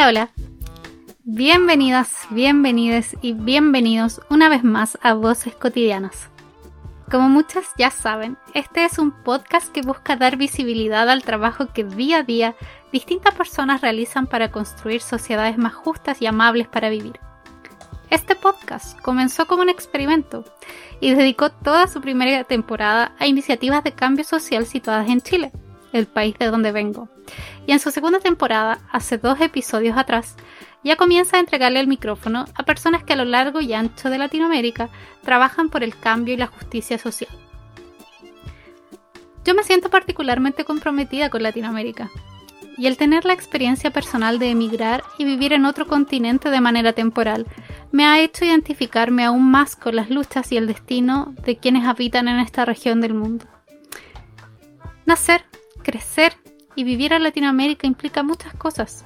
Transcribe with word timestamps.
Hola, 0.00 0.08
hola. 0.08 0.30
Bienvenidas, 1.24 2.26
bienvenides 2.30 3.18
y 3.20 3.34
bienvenidos 3.34 4.22
una 4.30 4.48
vez 4.48 4.64
más 4.64 4.96
a 5.02 5.12
Voces 5.12 5.54
Cotidianas. 5.54 6.30
Como 7.10 7.28
muchas 7.28 7.66
ya 7.76 7.90
saben, 7.90 8.38
este 8.54 8.86
es 8.86 8.98
un 8.98 9.10
podcast 9.10 9.70
que 9.70 9.82
busca 9.82 10.16
dar 10.16 10.38
visibilidad 10.38 11.10
al 11.10 11.22
trabajo 11.22 11.74
que 11.74 11.84
día 11.84 12.20
a 12.20 12.22
día 12.22 12.56
distintas 12.90 13.34
personas 13.34 13.82
realizan 13.82 14.26
para 14.26 14.50
construir 14.50 15.02
sociedades 15.02 15.58
más 15.58 15.74
justas 15.74 16.22
y 16.22 16.26
amables 16.26 16.66
para 16.66 16.88
vivir. 16.88 17.20
Este 18.08 18.34
podcast 18.36 18.98
comenzó 19.00 19.46
como 19.46 19.60
un 19.60 19.68
experimento 19.68 20.46
y 21.02 21.12
dedicó 21.14 21.50
toda 21.50 21.88
su 21.88 22.00
primera 22.00 22.44
temporada 22.44 23.12
a 23.18 23.26
iniciativas 23.26 23.84
de 23.84 23.92
cambio 23.92 24.24
social 24.24 24.64
situadas 24.64 25.10
en 25.10 25.20
Chile, 25.20 25.52
el 25.92 26.06
país 26.06 26.36
de 26.38 26.46
donde 26.46 26.72
vengo. 26.72 27.08
Y 27.66 27.72
en 27.72 27.80
su 27.80 27.90
segunda 27.90 28.20
temporada, 28.20 28.80
hace 28.90 29.18
dos 29.18 29.40
episodios 29.40 29.96
atrás, 29.96 30.36
ya 30.82 30.96
comienza 30.96 31.36
a 31.36 31.40
entregarle 31.40 31.80
el 31.80 31.86
micrófono 31.86 32.46
a 32.54 32.62
personas 32.62 33.04
que 33.04 33.12
a 33.12 33.16
lo 33.16 33.24
largo 33.24 33.60
y 33.60 33.72
ancho 33.74 34.10
de 34.10 34.18
Latinoamérica 34.18 34.88
trabajan 35.22 35.68
por 35.68 35.82
el 35.82 35.98
cambio 35.98 36.34
y 36.34 36.38
la 36.38 36.46
justicia 36.46 36.98
social. 36.98 37.30
Yo 39.44 39.54
me 39.54 39.62
siento 39.62 39.90
particularmente 39.90 40.64
comprometida 40.64 41.30
con 41.30 41.42
Latinoamérica, 41.42 42.10
y 42.80 42.86
el 42.86 42.96
tener 42.96 43.26
la 43.26 43.34
experiencia 43.34 43.90
personal 43.90 44.38
de 44.38 44.50
emigrar 44.50 45.04
y 45.18 45.26
vivir 45.26 45.52
en 45.52 45.66
otro 45.66 45.86
continente 45.86 46.48
de 46.48 46.62
manera 46.62 46.94
temporal 46.94 47.46
me 47.92 48.06
ha 48.06 48.20
hecho 48.20 48.46
identificarme 48.46 49.22
aún 49.24 49.50
más 49.50 49.76
con 49.76 49.96
las 49.96 50.08
luchas 50.08 50.50
y 50.50 50.56
el 50.56 50.66
destino 50.66 51.34
de 51.44 51.58
quienes 51.58 51.86
habitan 51.86 52.26
en 52.26 52.38
esta 52.38 52.64
región 52.64 53.02
del 53.02 53.12
mundo. 53.12 53.44
Nacer, 55.04 55.44
crecer 55.90 56.34
y 56.76 56.84
vivir 56.84 57.12
en 57.12 57.24
Latinoamérica 57.24 57.84
implica 57.84 58.22
muchas 58.22 58.54
cosas. 58.54 59.04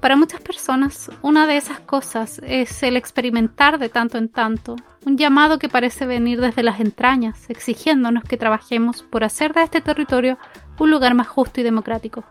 Para 0.00 0.14
muchas 0.14 0.40
personas, 0.40 1.10
una 1.22 1.46
de 1.48 1.56
esas 1.56 1.80
cosas 1.80 2.40
es 2.44 2.84
el 2.84 2.96
experimentar 2.96 3.78
de 3.80 3.88
tanto 3.88 4.16
en 4.18 4.28
tanto, 4.28 4.76
un 5.04 5.18
llamado 5.18 5.58
que 5.58 5.68
parece 5.68 6.06
venir 6.06 6.40
desde 6.40 6.62
las 6.62 6.78
entrañas, 6.78 7.50
exigiéndonos 7.50 8.22
que 8.22 8.36
trabajemos 8.36 9.02
por 9.02 9.24
hacer 9.24 9.54
de 9.54 9.62
este 9.62 9.80
territorio 9.80 10.38
un 10.78 10.90
lugar 10.92 11.14
más 11.14 11.26
justo 11.26 11.60
y 11.60 11.64
democrático. 11.64 12.22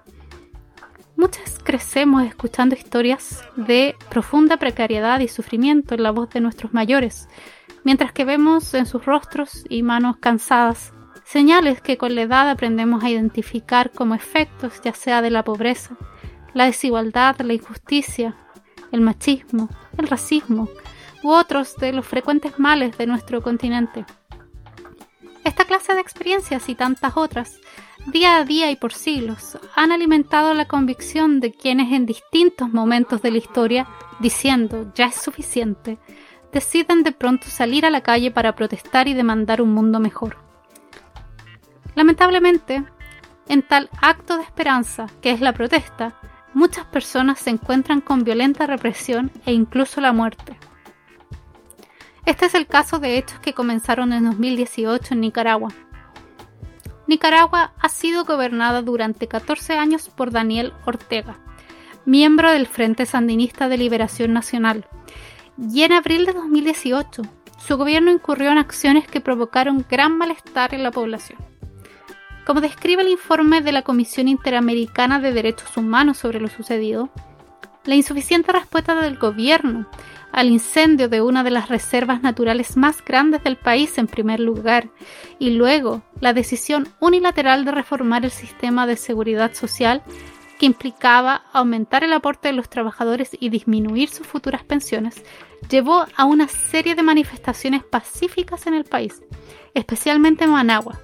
Muchas 1.18 1.60
crecemos 1.62 2.24
escuchando 2.24 2.76
historias 2.76 3.44
de 3.58 3.96
profunda 4.10 4.56
precariedad 4.56 5.20
y 5.20 5.28
sufrimiento 5.28 5.94
en 5.94 6.04
la 6.04 6.12
voz 6.12 6.30
de 6.30 6.40
nuestros 6.40 6.74
mayores, 6.74 7.28
mientras 7.84 8.14
que 8.14 8.24
vemos 8.24 8.74
en 8.76 8.86
sus 8.86 9.06
rostros 9.06 9.66
y 9.68 9.84
manos 9.84 10.18
cansadas 10.18 10.94
señales 11.26 11.82
que 11.82 11.98
con 11.98 12.16
la 12.16 12.24
edad 12.24 12.50
aprendemos 12.50 13.04
a 13.04 13.10
identificar 13.10 13.92
como 13.92 14.16
efectos 14.16 14.82
ya 14.84 14.94
sea 14.94 15.22
de 15.22 15.30
la 15.30 15.44
pobreza, 15.44 15.96
la 16.54 16.66
desigualdad, 16.66 17.40
la 17.42 17.54
injusticia, 17.54 18.36
el 18.92 19.02
machismo, 19.02 19.70
el 19.98 20.08
racismo 20.08 20.70
u 21.24 21.32
otros 21.32 21.76
de 21.78 21.94
los 21.94 22.06
frecuentes 22.06 22.60
males 22.60 22.98
de 22.98 23.08
nuestro 23.08 23.42
continente. 23.42 24.06
Esta 25.44 25.66
clase 25.66 25.94
de 25.94 26.02
experiencias 26.02 26.70
y 26.70 26.76
tantas 26.76 27.18
otras 27.18 27.60
día 28.06 28.38
a 28.38 28.46
día 28.46 28.70
y 28.72 28.76
por 28.76 28.94
siglos, 28.94 29.58
han 29.76 29.92
alimentado 29.92 30.54
la 30.54 30.68
convicción 30.68 31.40
de 31.40 31.52
quienes 31.52 31.92
en 31.94 32.06
distintos 32.06 32.70
momentos 32.70 33.22
de 33.22 33.32
la 33.32 33.38
historia, 33.38 33.88
diciendo 34.20 34.92
ya 34.96 35.06
es 35.06 35.16
suficiente, 35.16 35.98
deciden 36.52 37.04
de 37.04 37.12
pronto 37.12 37.48
salir 37.48 37.86
a 37.86 37.90
la 37.90 38.02
calle 38.02 38.32
para 38.32 38.56
protestar 38.56 39.08
y 39.08 39.14
demandar 39.14 39.62
un 39.62 39.74
mundo 39.74 40.00
mejor. 40.00 40.38
Lamentablemente, 41.96 42.84
en 43.48 43.62
tal 43.62 43.90
acto 44.02 44.38
de 44.38 44.44
esperanza 44.44 45.08
que 45.22 45.32
es 45.32 45.42
la 45.42 45.54
protesta, 45.54 46.20
muchas 46.54 46.86
personas 46.86 47.40
se 47.40 47.50
encuentran 47.50 48.02
con 48.02 48.24
violenta 48.24 48.68
represión 48.68 49.32
e 49.46 49.54
incluso 49.54 50.02
la 50.02 50.14
muerte. 50.14 50.58
Este 52.26 52.46
es 52.46 52.56
el 52.56 52.68
caso 52.68 53.00
de 53.00 53.18
hechos 53.18 53.40
que 53.40 53.54
comenzaron 53.54 54.14
en 54.14 54.26
2018 54.26 55.14
en 55.14 55.22
Nicaragua, 55.22 55.70
Nicaragua 57.06 57.74
ha 57.80 57.90
sido 57.90 58.24
gobernada 58.24 58.82
durante 58.82 59.28
14 59.28 59.74
años 59.74 60.10
por 60.10 60.32
Daniel 60.32 60.74
Ortega, 60.86 61.38
miembro 62.06 62.50
del 62.50 62.66
Frente 62.66 63.06
Sandinista 63.06 63.68
de 63.68 63.78
Liberación 63.78 64.32
Nacional, 64.32 64.88
y 65.58 65.84
en 65.84 65.92
abril 65.92 66.26
de 66.26 66.34
2018 66.34 67.24
su 67.60 67.78
gobierno 67.78 68.10
incurrió 68.10 68.52
en 68.52 68.58
acciones 68.58 69.08
que 69.08 69.22
provocaron 69.22 69.86
gran 69.90 70.18
malestar 70.18 70.74
en 70.74 70.84
la 70.84 70.92
población. 70.92 71.53
Como 72.46 72.60
describe 72.60 73.04
el 73.04 73.10
informe 73.10 73.62
de 73.62 73.72
la 73.72 73.84
Comisión 73.84 74.28
Interamericana 74.28 75.20
de 75.20 75.32
Derechos 75.32 75.78
Humanos 75.78 76.18
sobre 76.18 76.42
lo 76.42 76.50
sucedido, 76.50 77.10
la 77.86 77.96
insuficiente 77.96 78.52
respuesta 78.52 79.00
del 79.02 79.18
gobierno 79.18 79.88
al 80.34 80.50
incendio 80.50 81.10
de 81.10 81.22
una 81.22 81.44
de 81.44 81.52
las 81.52 81.70
reservas 81.70 82.22
naturales 82.22 82.76
más 82.76 83.04
grandes 83.06 83.44
del 83.44 83.56
país 83.56 83.98
en 83.98 84.08
primer 84.08 84.40
lugar, 84.40 84.90
y 85.38 85.52
luego 85.52 86.02
la 86.20 86.34
decisión 86.34 86.88
unilateral 87.00 87.66
de 87.66 87.72
reformar 87.72 88.26
el 88.26 88.32
sistema 88.32 88.88
de 88.88 88.98
seguridad 88.98 89.54
social 89.54 90.02
que 90.60 90.66
implicaba 90.66 91.44
aumentar 91.54 92.04
el 92.04 92.14
aporte 92.14 92.48
de 92.48 92.56
los 92.56 92.68
trabajadores 92.68 93.38
y 93.40 93.50
disminuir 93.50 94.10
sus 94.10 94.26
futuras 94.26 94.64
pensiones, 94.64 95.24
llevó 95.70 96.06
a 96.16 96.26
una 96.26 96.48
serie 96.48 96.96
de 96.96 97.04
manifestaciones 97.04 97.84
pacíficas 97.84 98.66
en 98.66 98.74
el 98.74 98.86
país, 98.86 99.22
especialmente 99.76 100.46
en 100.46 100.52
Managua. 100.52 101.00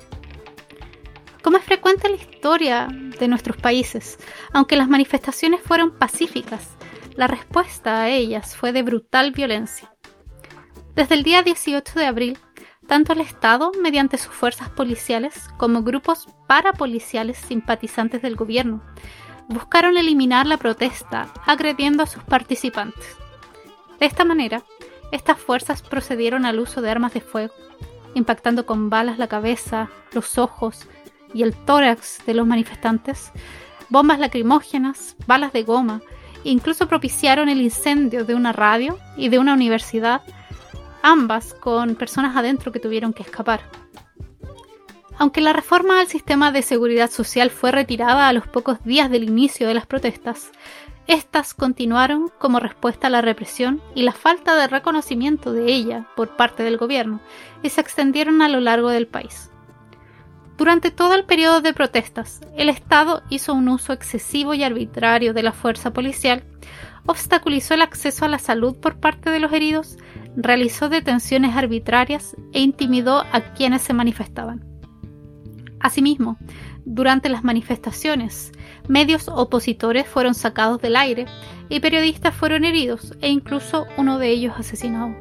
Como 1.42 1.58
es 1.58 1.64
frecuente 1.64 2.08
en 2.08 2.16
la 2.16 2.22
historia 2.22 2.88
de 3.20 3.28
nuestros 3.28 3.58
países, 3.58 4.20
aunque 4.52 4.76
las 4.76 4.90
manifestaciones 4.90 5.62
fueron 5.62 5.92
pacíficas, 5.92 6.78
la 7.16 7.28
respuesta 7.28 8.02
a 8.02 8.10
ellas 8.10 8.56
fue 8.56 8.74
de 8.74 8.84
brutal 8.84 9.32
violencia. 9.32 9.94
Desde 10.96 11.16
el 11.16 11.24
día 11.24 11.42
18 11.42 11.98
de 11.98 12.06
abril, 12.06 12.38
tanto 12.88 13.14
el 13.14 13.22
Estado, 13.22 13.72
mediante 13.82 14.18
sus 14.18 14.34
fuerzas 14.34 14.70
policiales, 14.70 15.48
como 15.58 15.84
grupos 15.84 16.28
parapoliciales 16.48 17.38
simpatizantes 17.38 18.22
del 18.22 18.36
gobierno, 18.36 18.84
buscaron 19.48 19.98
eliminar 19.98 20.46
la 20.46 20.58
protesta, 20.58 21.32
agrediendo 21.46 22.04
a 22.04 22.08
sus 22.08 22.24
participantes. 22.24 23.16
De 24.00 24.06
esta 24.06 24.26
manera, 24.26 24.64
estas 25.12 25.40
fuerzas 25.40 25.82
procedieron 25.84 26.46
al 26.46 26.60
uso 26.60 26.82
de 26.82 26.90
armas 26.90 27.14
de 27.14 27.22
fuego, 27.22 27.54
impactando 28.14 28.66
con 28.66 28.90
balas 28.90 29.20
la 29.20 29.28
cabeza, 29.28 29.90
los 30.14 30.38
ojos 30.38 30.88
y 31.34 31.44
el 31.44 31.54
tórax 31.54 32.26
de 32.26 32.34
los 32.34 32.48
manifestantes, 32.48 33.32
bombas 33.90 34.20
lacrimógenas, 34.20 35.16
balas 35.28 35.54
de 35.54 35.64
goma 35.64 36.02
Incluso 36.44 36.88
propiciaron 36.88 37.50
el 37.50 37.62
incendio 37.62 38.24
de 38.24 38.36
una 38.36 38.54
radio 38.54 38.98
y 39.18 39.30
de 39.30 39.40
una 39.40 39.54
universidad, 39.54 40.22
ambas 41.02 41.54
con 41.54 41.96
personas 41.96 42.36
adentro 42.38 42.72
que 42.72 42.80
tuvieron 42.80 43.14
que 43.14 43.24
escapar. 43.24 43.62
Aunque 45.18 45.42
la 45.42 45.52
reforma 45.52 46.00
al 46.00 46.08
sistema 46.08 46.54
de 46.54 46.62
seguridad 46.62 47.12
social 47.12 47.50
fue 47.50 47.72
retirada 47.72 48.30
a 48.30 48.34
los 48.34 48.48
pocos 48.48 48.82
días 48.86 49.10
del 49.10 49.26
inicio 49.26 49.68
de 49.68 49.74
las 49.74 49.86
protestas, 49.86 50.52
estas 51.08 51.54
continuaron 51.54 52.32
como 52.38 52.62
respuesta 52.62 53.08
a 53.08 53.10
la 53.10 53.22
represión 53.22 53.82
y 53.94 54.04
la 54.04 54.14
falta 54.14 54.56
de 54.56 54.68
reconocimiento 54.68 55.52
de 55.52 55.74
ella 55.74 56.08
por 56.16 56.38
parte 56.38 56.64
del 56.64 56.78
gobierno 56.78 57.20
y 57.64 57.70
se 57.70 57.82
extendieron 57.82 58.42
a 58.42 58.48
lo 58.48 58.62
largo 58.62 58.90
del 58.90 59.08
país. 59.08 59.50
Durante 60.60 60.92
todo 60.92 61.16
el 61.16 61.24
periodo 61.24 61.62
de 61.62 61.74
protestas, 61.74 62.42
el 62.58 62.68
Estado 62.68 63.24
hizo 63.30 63.54
un 63.54 63.70
uso 63.70 63.94
excesivo 63.94 64.54
y 64.54 64.64
arbitrario 64.66 65.34
de 65.34 65.42
la 65.42 65.54
fuerza 65.54 65.94
policial, 65.94 66.44
obstaculizó 67.06 67.76
el 67.76 67.82
acceso 67.82 68.26
a 68.26 68.28
la 68.28 68.40
salud 68.40 68.76
por 68.76 69.00
parte 69.00 69.30
de 69.30 69.40
los 69.40 69.54
heridos, 69.54 69.98
realizó 70.36 70.90
detenciones 70.90 71.56
arbitrarias 71.56 72.36
e 72.52 72.60
intimidó 72.60 73.24
a 73.32 73.54
quienes 73.54 73.84
se 73.84 73.94
manifestaban. 73.94 74.66
Asimismo, 75.80 76.38
durante 76.84 77.30
las 77.30 77.46
manifestaciones, 77.46 78.52
medios 78.90 79.30
opositores 79.30 80.10
fueron 80.10 80.34
sacados 80.34 80.82
del 80.82 80.98
aire 80.98 81.26
y 81.70 81.80
periodistas 81.80 82.36
fueron 82.36 82.66
heridos 82.66 83.14
e 83.22 83.30
incluso 83.30 83.88
uno 83.96 84.20
de 84.20 84.28
ellos 84.28 84.56
asesinado. 84.58 85.16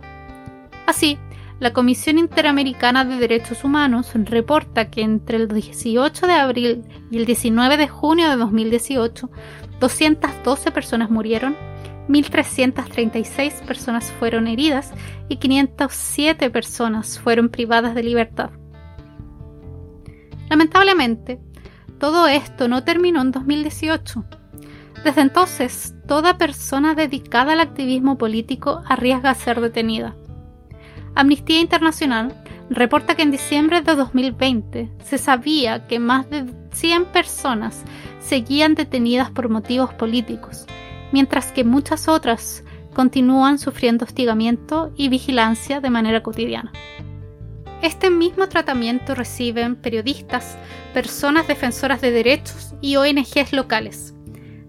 Así, 0.88 1.16
la 1.60 1.72
Comisión 1.72 2.18
Interamericana 2.18 3.04
de 3.04 3.16
Derechos 3.16 3.64
Humanos 3.64 4.12
reporta 4.14 4.90
que 4.90 5.02
entre 5.02 5.38
el 5.38 5.48
18 5.48 6.26
de 6.26 6.32
abril 6.32 6.84
y 7.10 7.18
el 7.18 7.26
19 7.26 7.76
de 7.76 7.88
junio 7.88 8.30
de 8.30 8.36
2018, 8.36 9.28
212 9.80 10.70
personas 10.70 11.10
murieron, 11.10 11.56
1.336 12.08 13.64
personas 13.66 14.12
fueron 14.12 14.46
heridas 14.46 14.92
y 15.28 15.36
507 15.36 16.48
personas 16.50 17.18
fueron 17.18 17.48
privadas 17.48 17.94
de 17.94 18.04
libertad. 18.04 18.50
Lamentablemente, 20.48 21.40
todo 21.98 22.28
esto 22.28 22.68
no 22.68 22.84
terminó 22.84 23.20
en 23.20 23.32
2018. 23.32 24.24
Desde 25.04 25.20
entonces, 25.20 25.94
toda 26.06 26.38
persona 26.38 26.94
dedicada 26.94 27.52
al 27.52 27.60
activismo 27.60 28.16
político 28.16 28.82
arriesga 28.86 29.30
a 29.30 29.34
ser 29.34 29.60
detenida. 29.60 30.14
Amnistía 31.18 31.58
Internacional 31.58 32.32
reporta 32.70 33.16
que 33.16 33.22
en 33.22 33.32
diciembre 33.32 33.82
de 33.82 33.96
2020 33.96 34.88
se 35.02 35.18
sabía 35.18 35.88
que 35.88 35.98
más 35.98 36.30
de 36.30 36.46
100 36.70 37.06
personas 37.06 37.82
seguían 38.20 38.76
detenidas 38.76 39.28
por 39.28 39.48
motivos 39.48 39.92
políticos 39.94 40.64
mientras 41.10 41.50
que 41.50 41.64
muchas 41.64 42.06
otras 42.06 42.62
continúan 42.94 43.58
sufriendo 43.58 44.04
hostigamiento 44.04 44.92
y 44.94 45.08
vigilancia 45.08 45.80
de 45.80 45.90
manera 45.90 46.22
cotidiana. 46.22 46.70
Este 47.82 48.10
mismo 48.10 48.48
tratamiento 48.48 49.16
reciben 49.16 49.74
periodistas, 49.74 50.56
personas 50.94 51.48
defensoras 51.48 52.00
de 52.00 52.12
derechos 52.12 52.76
y 52.80 52.94
ONGs 52.94 53.52
locales. 53.52 54.14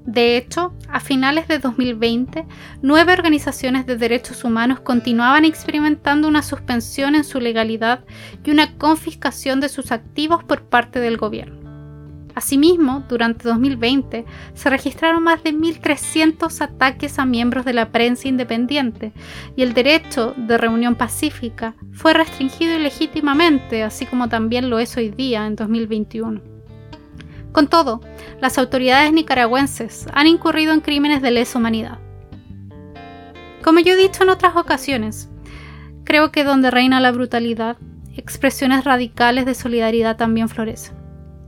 De 0.05 0.37
hecho, 0.37 0.73
a 0.89 0.99
finales 0.99 1.47
de 1.47 1.59
2020, 1.59 2.45
nueve 2.81 3.13
organizaciones 3.13 3.85
de 3.85 3.97
derechos 3.97 4.43
humanos 4.43 4.79
continuaban 4.79 5.45
experimentando 5.45 6.27
una 6.27 6.41
suspensión 6.41 7.15
en 7.15 7.23
su 7.23 7.39
legalidad 7.39 8.05
y 8.43 8.51
una 8.51 8.77
confiscación 8.77 9.59
de 9.59 9.69
sus 9.69 9.91
activos 9.91 10.43
por 10.43 10.63
parte 10.63 10.99
del 10.99 11.17
gobierno. 11.17 11.59
Asimismo, 12.39 13.03
durante 13.09 13.49
2020 13.49 14.25
se 14.53 14.69
registraron 14.69 15.21
más 15.21 15.43
de 15.43 15.53
1.300 15.53 16.61
ataques 16.61 17.19
a 17.19 17.25
miembros 17.25 17.65
de 17.65 17.73
la 17.73 17.91
prensa 17.91 18.29
independiente 18.29 19.11
y 19.57 19.63
el 19.63 19.73
derecho 19.73 20.33
de 20.37 20.57
reunión 20.57 20.95
pacífica 20.95 21.75
fue 21.91 22.13
restringido 22.13 22.77
ilegítimamente, 22.77 23.83
así 23.83 24.05
como 24.05 24.29
también 24.29 24.69
lo 24.69 24.79
es 24.79 24.95
hoy 24.95 25.09
día 25.09 25.45
en 25.45 25.57
2021. 25.57 26.48
Con 27.51 27.67
todo, 27.67 28.01
las 28.41 28.57
autoridades 28.57 29.11
nicaragüenses 29.11 30.07
han 30.13 30.27
incurrido 30.27 30.73
en 30.73 30.81
crímenes 30.81 31.21
de 31.21 31.31
lesa 31.31 31.57
humanidad. 31.57 31.99
Como 33.63 33.79
yo 33.79 33.93
he 33.93 33.97
dicho 33.97 34.23
en 34.23 34.29
otras 34.29 34.55
ocasiones, 34.55 35.29
creo 36.03 36.31
que 36.31 36.43
donde 36.43 36.71
reina 36.71 36.99
la 36.99 37.11
brutalidad, 37.11 37.77
expresiones 38.15 38.83
radicales 38.83 39.45
de 39.45 39.55
solidaridad 39.55 40.17
también 40.17 40.49
florecen 40.49 40.99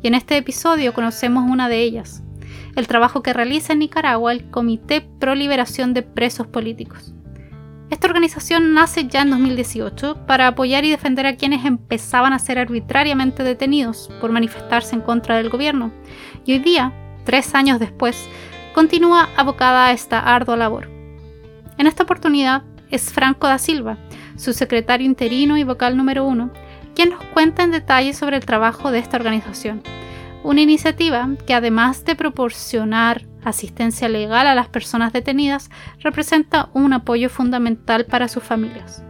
y 0.01 0.07
en 0.07 0.15
este 0.15 0.37
episodio 0.37 0.93
conocemos 0.93 1.49
una 1.49 1.69
de 1.69 1.81
ellas, 1.81 2.23
el 2.75 2.87
trabajo 2.87 3.21
que 3.21 3.33
realiza 3.33 3.73
en 3.73 3.79
Nicaragua 3.79 4.31
el 4.31 4.49
Comité 4.49 5.01
Pro 5.01 5.35
Liberación 5.35 5.93
de 5.93 6.01
Presos 6.01 6.47
Políticos. 6.47 7.13
Esta 7.91 8.07
organización 8.07 8.73
nace 8.73 9.07
ya 9.07 9.21
en 9.21 9.31
2018 9.31 10.25
para 10.25 10.47
apoyar 10.47 10.85
y 10.85 10.91
defender 10.91 11.25
a 11.25 11.35
quienes 11.35 11.65
empezaban 11.65 12.31
a 12.31 12.39
ser 12.39 12.57
arbitrariamente 12.57 13.43
detenidos 13.43 14.09
por 14.21 14.31
manifestarse 14.31 14.95
en 14.95 15.01
contra 15.01 15.35
del 15.35 15.49
gobierno, 15.49 15.91
y 16.45 16.53
hoy 16.53 16.59
día, 16.59 16.93
tres 17.25 17.53
años 17.53 17.79
después, 17.79 18.29
continúa 18.73 19.27
abocada 19.35 19.87
a 19.87 19.91
esta 19.91 20.19
ardua 20.19 20.55
labor. 20.55 20.89
En 21.77 21.85
esta 21.85 22.03
oportunidad 22.03 22.63
es 22.91 23.11
Franco 23.11 23.47
da 23.47 23.57
Silva, 23.57 23.97
su 24.37 24.53
secretario 24.53 25.05
interino 25.05 25.57
y 25.57 25.65
vocal 25.65 25.97
número 25.97 26.23
uno, 26.23 26.49
quien 26.95 27.09
nos 27.09 27.21
cuenta 27.25 27.63
en 27.63 27.71
detalle 27.71 28.13
sobre 28.13 28.37
el 28.37 28.45
trabajo 28.45 28.91
de 28.91 28.99
esta 28.99 29.17
organización. 29.17 29.83
Una 30.43 30.61
iniciativa 30.61 31.27
que 31.45 31.53
además 31.53 32.05
de 32.05 32.15
proporcionar 32.15 33.27
asistencia 33.43 34.09
legal 34.09 34.47
a 34.47 34.55
las 34.55 34.67
personas 34.67 35.13
detenidas, 35.13 35.69
representa 35.99 36.69
un 36.73 36.93
apoyo 36.93 37.29
fundamental 37.29 38.05
para 38.05 38.27
sus 38.27 38.43
familias. 38.43 39.03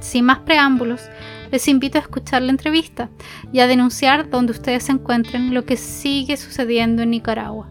Sin 0.00 0.24
más 0.24 0.38
preámbulos, 0.40 1.10
les 1.50 1.68
invito 1.68 1.98
a 1.98 2.00
escuchar 2.00 2.42
la 2.42 2.50
entrevista 2.50 3.10
y 3.52 3.60
a 3.60 3.66
denunciar 3.66 4.30
donde 4.30 4.52
ustedes 4.52 4.84
se 4.84 4.92
encuentren 4.92 5.52
lo 5.52 5.64
que 5.64 5.76
sigue 5.76 6.36
sucediendo 6.36 7.02
en 7.02 7.10
Nicaragua. 7.10 7.68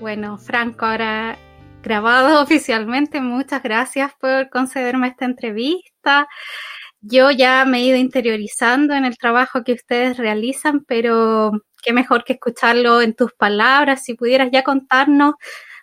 Bueno, 0.00 0.36
Franco, 0.36 0.84
ahora 0.84 1.38
grabado 1.82 2.42
oficialmente. 2.42 3.20
Muchas 3.20 3.62
gracias 3.62 4.12
por 4.18 4.50
concederme 4.50 5.08
esta 5.08 5.24
entrevista. 5.24 6.28
Yo 7.04 7.32
ya 7.32 7.64
me 7.64 7.78
he 7.78 7.84
ido 7.84 7.96
interiorizando 7.96 8.94
en 8.94 9.04
el 9.04 9.18
trabajo 9.18 9.64
que 9.64 9.72
ustedes 9.72 10.16
realizan, 10.18 10.84
pero 10.84 11.50
qué 11.82 11.92
mejor 11.92 12.22
que 12.22 12.34
escucharlo 12.34 13.02
en 13.02 13.14
tus 13.14 13.32
palabras. 13.32 14.04
Si 14.04 14.14
pudieras 14.14 14.50
ya 14.52 14.62
contarnos, 14.62 15.34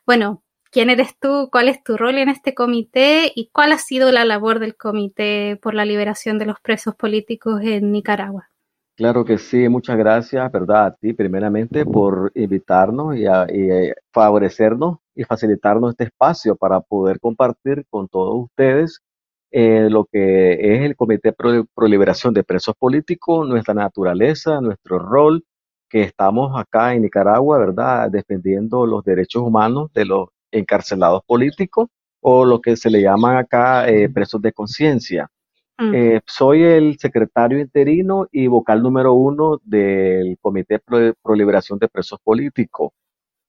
bueno, 0.06 0.44
quién 0.72 0.90
eres 0.90 1.20
tú, 1.20 1.50
cuál 1.52 1.68
es 1.68 1.84
tu 1.84 1.98
rol 1.98 2.18
en 2.18 2.30
este 2.30 2.54
comité 2.54 3.34
y 3.36 3.50
cuál 3.52 3.74
ha 3.74 3.78
sido 3.78 4.14
la 4.14 4.24
labor 4.24 4.60
del 4.60 4.78
Comité 4.78 5.60
por 5.62 5.74
la 5.74 5.84
Liberación 5.84 6.40
de 6.40 6.46
los 6.46 6.62
Presos 6.62 6.96
Políticos 6.96 7.62
en 7.64 7.92
Nicaragua. 7.92 8.50
Claro 8.96 9.24
que 9.26 9.38
sí, 9.38 9.68
muchas 9.68 9.98
gracias, 9.98 10.50
¿verdad? 10.52 10.86
A 10.86 10.96
ti 10.96 11.14
primeramente 11.14 11.86
por 11.86 12.32
invitarnos 12.36 13.16
y, 13.18 13.26
eh, 13.26 13.94
favorecernos 14.12 15.00
y 15.16 15.24
facilitarnos 15.26 15.92
este 15.92 16.06
espacio 16.06 16.56
para 16.56 16.80
poder 16.80 17.20
compartir 17.20 17.86
con 17.90 18.08
todos 18.08 18.46
ustedes 18.46 19.02
eh, 19.52 19.88
lo 19.90 20.06
que 20.06 20.54
es 20.54 20.82
el 20.82 20.96
Comité 20.96 21.34
Pro, 21.34 21.66
Liberación 21.88 22.34
de 22.34 22.44
Presos 22.44 22.76
Políticos, 22.78 23.48
nuestra 23.48 23.74
naturaleza, 23.74 24.62
nuestro 24.62 25.00
rol, 25.00 25.44
que 25.90 26.02
estamos 26.02 26.60
acá 26.60 26.94
en 26.94 27.02
Nicaragua, 27.02 27.58
¿verdad? 27.58 28.12
Defendiendo 28.12 28.86
los 28.86 29.04
derechos 29.04 29.42
humanos 29.42 29.92
de 29.94 30.06
los 30.06 30.30
encarcelados 30.52 31.24
políticos 31.26 31.90
o 32.22 32.46
lo 32.46 32.62
que 32.62 32.76
se 32.76 32.90
le 32.90 33.02
llaman 33.02 33.38
acá 33.38 33.90
eh, 33.90 34.10
presos 34.10 34.42
de 34.42 34.52
conciencia. 34.52 35.30
Eh, 35.82 36.20
soy 36.28 36.64
el 36.64 37.00
secretario 37.00 37.58
interino 37.58 38.28
y 38.34 38.48
vocal 38.48 38.84
número 38.84 39.14
uno 39.14 39.62
del 39.64 40.38
Comité 40.42 40.80
Pro, 40.80 41.36
Liberación 41.36 41.80
de 41.80 41.88
Presos 41.88 42.20
Políticos. 42.22 42.92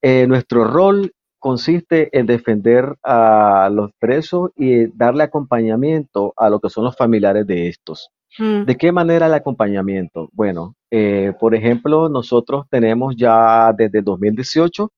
Eh, 0.00 0.28
nuestro 0.28 0.62
rol 0.62 1.12
consiste 1.40 2.16
en 2.16 2.26
defender 2.26 2.96
a 3.02 3.68
los 3.72 3.90
presos 3.98 4.50
y 4.56 4.86
darle 4.96 5.24
acompañamiento 5.24 6.32
a 6.36 6.48
lo 6.50 6.60
que 6.60 6.70
son 6.70 6.84
los 6.84 6.96
familiares 6.96 7.46
de 7.46 7.68
estos. 7.68 8.10
Mm. 8.38 8.64
¿De 8.64 8.76
qué 8.76 8.92
manera 8.92 9.26
el 9.26 9.34
acompañamiento? 9.34 10.28
Bueno, 10.32 10.76
eh, 10.90 11.32
por 11.40 11.54
ejemplo, 11.54 12.08
nosotros 12.08 12.66
tenemos 12.70 13.16
ya 13.16 13.72
desde 13.72 14.02
2018 14.02 14.92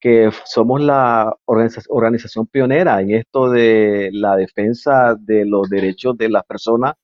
que 0.00 0.30
somos 0.44 0.80
la 0.80 1.34
organización 1.46 2.46
pionera 2.46 3.00
en 3.00 3.12
esto 3.12 3.50
de 3.50 4.10
la 4.12 4.36
defensa 4.36 5.16
de 5.18 5.44
los 5.44 5.68
derechos 5.68 6.16
de 6.16 6.28
las 6.28 6.44
personas 6.44 6.94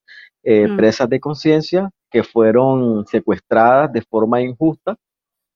eh, 0.43 0.67
mm. 0.67 0.77
presas 0.77 1.09
de 1.09 1.21
conciencia 1.21 1.91
que 2.11 2.23
fueron 2.23 3.07
secuestradas 3.07 3.93
de 3.93 4.03
forma 4.03 4.41
injusta, 4.41 4.97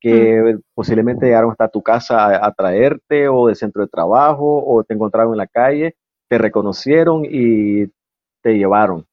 que 0.01 0.55
mm. 0.55 0.61
posiblemente 0.75 1.27
llegaron 1.27 1.51
hasta 1.51 1.69
tu 1.69 1.83
casa 1.83 2.45
a, 2.45 2.53
traerte 2.53 3.29
o 3.29 3.49
de 3.49 3.55
centro 3.55 3.83
de 3.83 3.89
trabajo 3.89 4.63
o 4.65 4.85
te 4.85 4.95
encontraron 4.95 5.33
en 5.33 5.39
la 5.39 5.47
calle, 5.47 5.97
te 6.29 6.39
reconocieron 6.39 7.25
y 7.25 7.87
te 8.43 8.57
llevaron. 8.57 9.07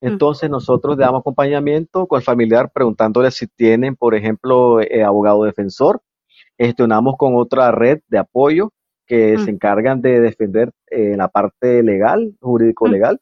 Mm. 0.00 0.06
Entonces 0.06 0.50
nosotros 0.50 0.96
damos 0.96 1.20
acompañamiento 1.20 2.06
con 2.06 2.18
el 2.18 2.24
familiar 2.24 2.70
preguntándole 2.72 3.30
si 3.30 3.46
tienen, 3.46 3.96
por 3.96 4.14
ejemplo, 4.14 4.80
eh, 4.80 5.02
abogado 5.02 5.44
defensor, 5.44 6.00
gestionamos 6.58 7.16
con 7.16 7.36
otra 7.36 7.70
red 7.70 8.00
de 8.08 8.18
apoyo 8.18 8.72
que 9.06 9.36
mm. 9.36 9.44
se 9.44 9.50
encargan 9.50 10.02
de 10.02 10.20
defender 10.20 10.70
en 10.88 11.14
eh, 11.14 11.16
la 11.16 11.28
parte 11.28 11.82
legal, 11.82 12.34
jurídico-legal, 12.40 13.20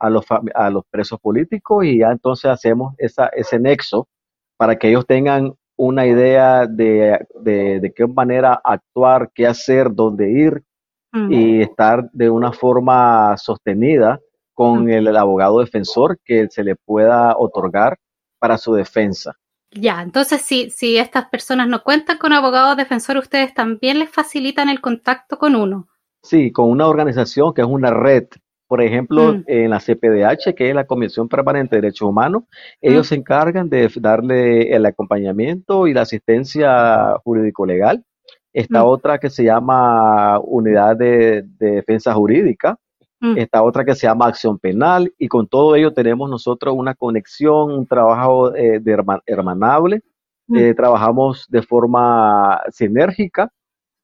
a, 0.00 0.10
los, 0.10 0.24
a 0.54 0.70
los 0.70 0.84
presos 0.90 1.20
políticos 1.20 1.84
y 1.84 1.98
ya 1.98 2.10
entonces 2.10 2.50
hacemos 2.50 2.94
esa, 2.98 3.26
ese 3.28 3.60
nexo 3.60 4.08
para 4.56 4.76
que 4.76 4.88
ellos 4.88 5.06
tengan 5.06 5.54
una 5.82 6.06
idea 6.06 6.66
de, 6.66 7.18
de, 7.40 7.92
qué 7.96 8.06
manera 8.06 8.60
actuar, 8.62 9.30
qué 9.34 9.46
hacer, 9.46 9.88
dónde 9.90 10.30
ir 10.30 10.62
y 11.30 11.62
estar 11.62 12.08
de 12.12 12.28
una 12.28 12.52
forma 12.52 13.34
sostenida 13.38 14.20
con 14.52 14.90
el 14.90 15.16
abogado 15.16 15.58
defensor 15.60 16.18
que 16.22 16.48
se 16.50 16.62
le 16.62 16.76
pueda 16.76 17.34
otorgar 17.36 17.98
para 18.38 18.58
su 18.58 18.74
defensa. 18.74 19.36
Ya, 19.70 20.02
entonces 20.02 20.42
si, 20.42 20.68
si 20.68 20.98
estas 20.98 21.30
personas 21.30 21.66
no 21.66 21.82
cuentan 21.82 22.18
con 22.18 22.34
abogados 22.34 22.76
defensores, 22.76 23.22
ustedes 23.22 23.54
también 23.54 24.00
les 24.00 24.10
facilitan 24.10 24.68
el 24.68 24.82
contacto 24.82 25.38
con 25.38 25.56
uno. 25.56 25.88
Sí, 26.22 26.52
con 26.52 26.68
una 26.68 26.88
organización 26.88 27.54
que 27.54 27.62
es 27.62 27.68
una 27.68 27.90
red. 27.90 28.24
Por 28.70 28.82
ejemplo, 28.82 29.32
mm. 29.32 29.44
en 29.48 29.70
la 29.70 29.80
CPDH, 29.80 30.54
que 30.54 30.68
es 30.68 30.74
la 30.76 30.86
Comisión 30.86 31.28
Permanente 31.28 31.74
de 31.74 31.82
Derechos 31.82 32.08
Humanos, 32.08 32.44
ellos 32.80 33.04
mm. 33.04 33.08
se 33.08 33.14
encargan 33.16 33.68
de 33.68 33.90
darle 33.96 34.72
el 34.72 34.86
acompañamiento 34.86 35.88
y 35.88 35.92
la 35.92 36.02
asistencia 36.02 37.16
jurídico-legal. 37.24 38.04
Esta 38.52 38.84
mm. 38.84 38.86
otra 38.86 39.18
que 39.18 39.28
se 39.28 39.42
llama 39.42 40.38
Unidad 40.38 40.96
de 40.96 41.42
Defensa 41.58 42.14
Jurídica, 42.14 42.78
esta 43.34 43.64
otra 43.64 43.84
que 43.84 43.96
se 43.96 44.06
llama 44.06 44.28
Acción 44.28 44.56
Penal, 44.60 45.12
y 45.18 45.26
con 45.26 45.48
todo 45.48 45.74
ello 45.74 45.92
tenemos 45.92 46.30
nosotros 46.30 46.72
una 46.76 46.94
conexión, 46.94 47.72
un 47.72 47.88
trabajo 47.88 48.54
eh, 48.54 48.78
de 48.78 49.04
hermanable, 49.26 50.02
eh, 50.54 50.74
trabajamos 50.74 51.44
de 51.48 51.62
forma 51.62 52.60
sinérgica 52.70 53.50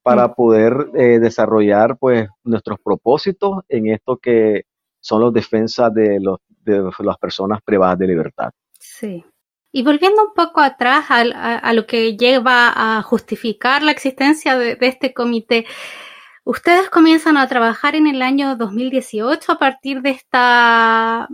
para 0.07 0.33
poder 0.33 0.89
eh, 0.95 1.19
desarrollar 1.19 1.97
pues 1.97 2.27
nuestros 2.43 2.79
propósitos 2.79 3.59
en 3.67 3.87
esto 3.87 4.17
que 4.17 4.63
son 4.99 5.21
las 5.21 5.33
defensas 5.33 5.93
de, 5.93 6.19
los, 6.19 6.39
de 6.63 6.89
las 6.99 7.17
personas 7.17 7.61
privadas 7.63 7.99
de 7.99 8.07
libertad. 8.07 8.51
Sí. 8.79 9.23
Y 9.71 9.83
volviendo 9.83 10.23
un 10.23 10.33
poco 10.33 10.61
atrás 10.61 11.05
a, 11.09 11.73
lo 11.73 11.85
que 11.85 12.15
lleva 12.17 12.73
a 12.75 13.01
justificar 13.03 13.83
la 13.83 13.91
existencia 13.91 14.57
de 14.57 14.77
este 14.81 15.13
comité, 15.13 15.65
Ustedes 16.47 16.89
comienzan 16.89 17.35
a 17.35 17.45
trabajar 17.49 17.93
en 17.95 18.07
el 18.07 18.21
año 18.21 18.55
2018 18.55 19.51
a 19.51 19.59
partir 19.59 20.01
de 20.01 20.11
esta 20.11 21.27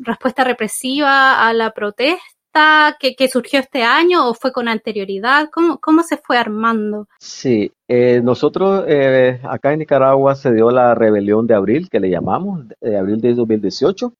respuesta 0.00 0.44
represiva 0.44 1.48
a 1.48 1.54
la 1.54 1.70
protesta 1.70 2.22
protesta 2.52 2.96
que, 2.98 3.28
surgió 3.28 3.60
este 3.60 3.82
año 3.82 4.28
o 4.28 4.34
fue 4.34 4.52
con 4.52 4.68
anterioridad? 4.68 5.48
¿Cómo, 5.52 5.78
cómo 5.78 6.02
se 6.02 6.16
fue 6.16 6.36
armando? 6.38 7.06
Sí, 7.18 7.72
eh, 7.88 8.20
nosotros 8.22 8.84
eh, 8.88 9.40
acá 9.44 9.72
en 9.72 9.80
Nicaragua 9.80 10.34
se 10.34 10.52
dio 10.52 10.70
la 10.70 10.94
rebelión 10.94 11.46
de 11.46 11.54
abril, 11.54 11.88
que 11.90 12.00
le 12.00 12.10
llamamos, 12.10 12.66
de 12.80 12.96
abril 12.96 13.20
de 13.20 13.34
2018, 13.34 14.12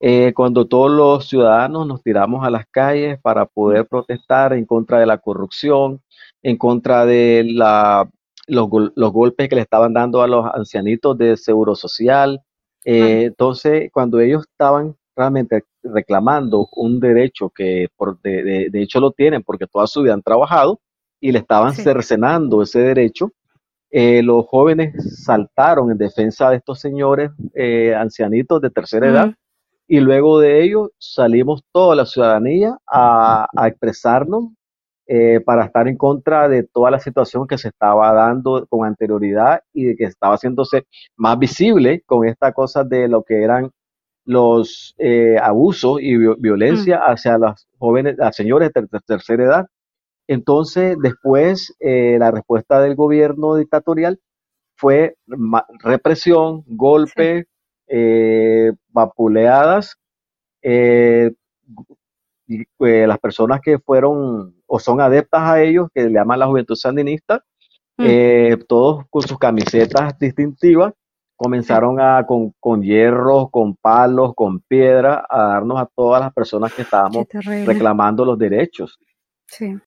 eh, 0.00 0.32
cuando 0.34 0.66
todos 0.66 0.90
los 0.90 1.28
ciudadanos 1.28 1.86
nos 1.86 2.02
tiramos 2.02 2.46
a 2.46 2.50
las 2.50 2.66
calles 2.70 3.18
para 3.20 3.46
poder 3.46 3.86
protestar 3.86 4.52
en 4.52 4.64
contra 4.64 5.00
de 5.00 5.06
la 5.06 5.18
corrupción, 5.18 6.00
en 6.42 6.56
contra 6.56 7.04
de 7.04 7.44
la, 7.44 8.08
los, 8.46 8.68
los 8.94 9.12
golpes 9.12 9.48
que 9.48 9.56
le 9.56 9.62
estaban 9.62 9.92
dando 9.92 10.22
a 10.22 10.28
los 10.28 10.46
ancianitos 10.54 11.18
de 11.18 11.36
seguro 11.36 11.74
social. 11.74 12.40
Eh, 12.84 13.24
entonces, 13.24 13.90
cuando 13.92 14.20
ellos 14.20 14.46
estaban 14.48 14.96
realmente 15.16 15.64
reclamando 15.92 16.68
un 16.72 17.00
derecho 17.00 17.50
que 17.50 17.88
por, 17.96 18.20
de, 18.20 18.68
de, 18.70 18.82
hecho 18.82 19.00
lo 19.00 19.12
tienen 19.12 19.42
porque 19.42 19.66
toda 19.66 19.86
su 19.86 20.02
vida 20.02 20.14
han 20.14 20.22
trabajado 20.22 20.80
y 21.20 21.32
le 21.32 21.40
estaban 21.40 21.74
cercenando 21.74 22.62
ese 22.62 22.80
derecho, 22.80 23.32
eh, 23.90 24.22
los 24.22 24.46
jóvenes 24.46 25.24
saltaron 25.24 25.90
en 25.90 25.98
defensa 25.98 26.50
de 26.50 26.56
estos 26.56 26.80
señores 26.80 27.30
ancianitos 27.96 28.60
de 28.60 28.70
tercera 28.70 29.08
edad 29.08 29.34
y 29.88 30.00
luego 30.00 30.38
de 30.38 30.62
ello 30.62 30.90
salimos 30.98 31.62
toda 31.72 31.96
la 31.96 32.04
ciudadanía 32.04 32.76
a, 32.86 33.46
expresarnos 33.66 34.50
eh, 35.06 35.40
para 35.40 35.64
estar 35.64 35.88
en 35.88 35.96
contra 35.96 36.46
de 36.46 36.62
toda 36.62 36.90
la 36.90 37.00
situación 37.00 37.46
que 37.46 37.56
se 37.56 37.68
estaba 37.68 38.12
dando 38.12 38.66
con 38.68 38.86
anterioridad 38.86 39.62
y 39.72 39.86
de 39.86 39.96
que 39.96 40.04
estaba 40.04 40.34
haciéndose 40.34 40.86
más 41.16 41.38
visible 41.38 42.02
con 42.04 42.28
esta 42.28 42.52
cosa 42.52 42.84
de 42.84 43.08
lo 43.08 43.22
que 43.22 43.42
eran 43.42 43.70
los 44.28 44.94
eh, 44.98 45.38
abusos 45.40 46.02
y 46.02 46.14
violencia 46.38 46.98
mm. 46.98 47.10
hacia 47.10 47.38
los 47.38 47.66
jóvenes, 47.78 48.18
las 48.18 48.36
señores 48.36 48.70
de 48.74 48.86
tercera 49.06 49.42
edad. 49.42 49.66
Entonces, 50.26 50.98
después, 51.00 51.74
eh, 51.80 52.18
la 52.18 52.30
respuesta 52.30 52.78
del 52.82 52.94
gobierno 52.94 53.54
dictatorial 53.54 54.20
fue 54.76 55.16
represión, 55.82 56.62
golpe, 56.66 57.46
eh, 57.86 58.72
vapuleadas. 58.90 59.96
Y, 60.62 61.30
las 62.78 63.18
personas 63.18 63.60
que 63.62 63.78
fueron 63.78 64.56
o 64.66 64.78
son 64.78 65.00
adeptas 65.00 65.40
a 65.42 65.62
ellos, 65.62 65.88
que 65.94 66.04
le 66.04 66.12
llaman 66.12 66.38
la 66.38 66.46
juventud 66.46 66.76
sandinista, 66.76 67.42
mm. 67.96 68.64
todos 68.68 69.04
con 69.08 69.22
sus 69.22 69.38
camisetas 69.38 70.18
distintivas, 70.18 70.92
comenzaron 71.38 72.00
a 72.00 72.26
con, 72.26 72.52
con 72.58 72.82
hierros, 72.82 73.50
con 73.50 73.76
palos, 73.76 74.34
con 74.34 74.60
piedra, 74.60 75.24
a 75.30 75.44
darnos 75.44 75.80
a 75.80 75.86
todas 75.86 76.20
las 76.20 76.34
personas 76.34 76.74
que 76.74 76.82
estábamos 76.82 77.26
reclamando 77.64 78.24
los 78.24 78.38
derechos. 78.38 78.98
Sí. 79.46 79.78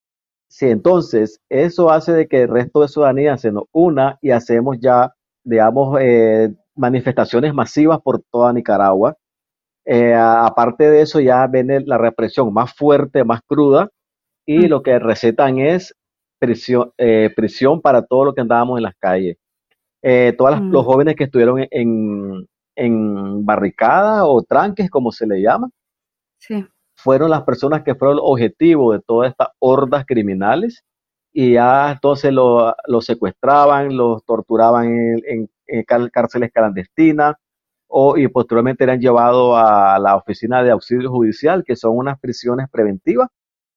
Sí, 0.47 0.67
entonces 0.67 1.39
eso 1.49 1.91
hace 1.91 2.13
de 2.13 2.27
que 2.27 2.43
el 2.43 2.49
resto 2.49 2.81
de 2.81 2.87
ciudadanía 2.87 3.37
se 3.37 3.51
nos 3.51 3.65
una 3.71 4.17
y 4.21 4.31
hacemos 4.31 4.77
ya, 4.79 5.13
digamos, 5.43 5.97
eh, 6.01 6.53
manifestaciones 6.75 7.53
masivas 7.53 7.99
por 8.01 8.21
toda 8.31 8.51
Nicaragua. 8.51 9.15
Eh, 9.85 10.13
aparte 10.13 10.89
de 10.89 11.01
eso, 11.01 11.19
ya 11.19 11.47
viene 11.47 11.81
la 11.81 11.97
represión 11.97 12.53
más 12.53 12.73
fuerte, 12.73 13.23
más 13.23 13.41
cruda, 13.47 13.89
y 14.45 14.59
mm. 14.59 14.69
lo 14.69 14.83
que 14.83 14.99
recetan 14.99 15.59
es 15.59 15.95
prisión, 16.39 16.91
eh, 16.97 17.29
prisión 17.35 17.81
para 17.81 18.05
todo 18.05 18.25
lo 18.25 18.33
que 18.33 18.41
andábamos 18.41 18.77
en 18.77 18.83
las 18.83 18.95
calles. 18.99 19.37
Eh, 20.01 20.33
todos 20.37 20.61
mm. 20.61 20.71
los 20.71 20.85
jóvenes 20.85 21.15
que 21.15 21.25
estuvieron 21.25 21.65
en, 21.69 22.47
en 22.75 23.45
barricada 23.45 24.25
o 24.25 24.41
tranques, 24.43 24.89
como 24.89 25.11
se 25.11 25.27
le 25.27 25.41
llama, 25.41 25.69
fueron 26.95 27.29
las 27.29 27.43
personas 27.43 27.83
que 27.83 27.95
fueron 27.95 28.17
el 28.17 28.23
objetivo 28.23 28.93
de 28.93 28.99
todas 28.99 29.31
estas 29.31 29.49
hordas 29.59 30.05
criminales 30.05 30.83
y 31.33 31.53
ya 31.53 31.91
entonces 31.91 32.33
los 32.33 32.73
lo 32.87 33.01
secuestraban, 33.01 33.95
los 33.95 34.23
torturaban 34.25 35.21
en, 35.25 35.49
en 35.67 35.83
cárceles 36.11 36.51
clandestinas 36.51 37.35
o, 37.87 38.17
y 38.17 38.27
posteriormente 38.29 38.83
eran 38.83 39.01
llevados 39.01 39.55
a 39.57 39.99
la 39.99 40.15
oficina 40.15 40.63
de 40.63 40.71
auxilio 40.71 41.11
judicial, 41.11 41.63
que 41.65 41.75
son 41.75 41.97
unas 41.97 42.19
prisiones 42.19 42.67
preventivas, 42.71 43.27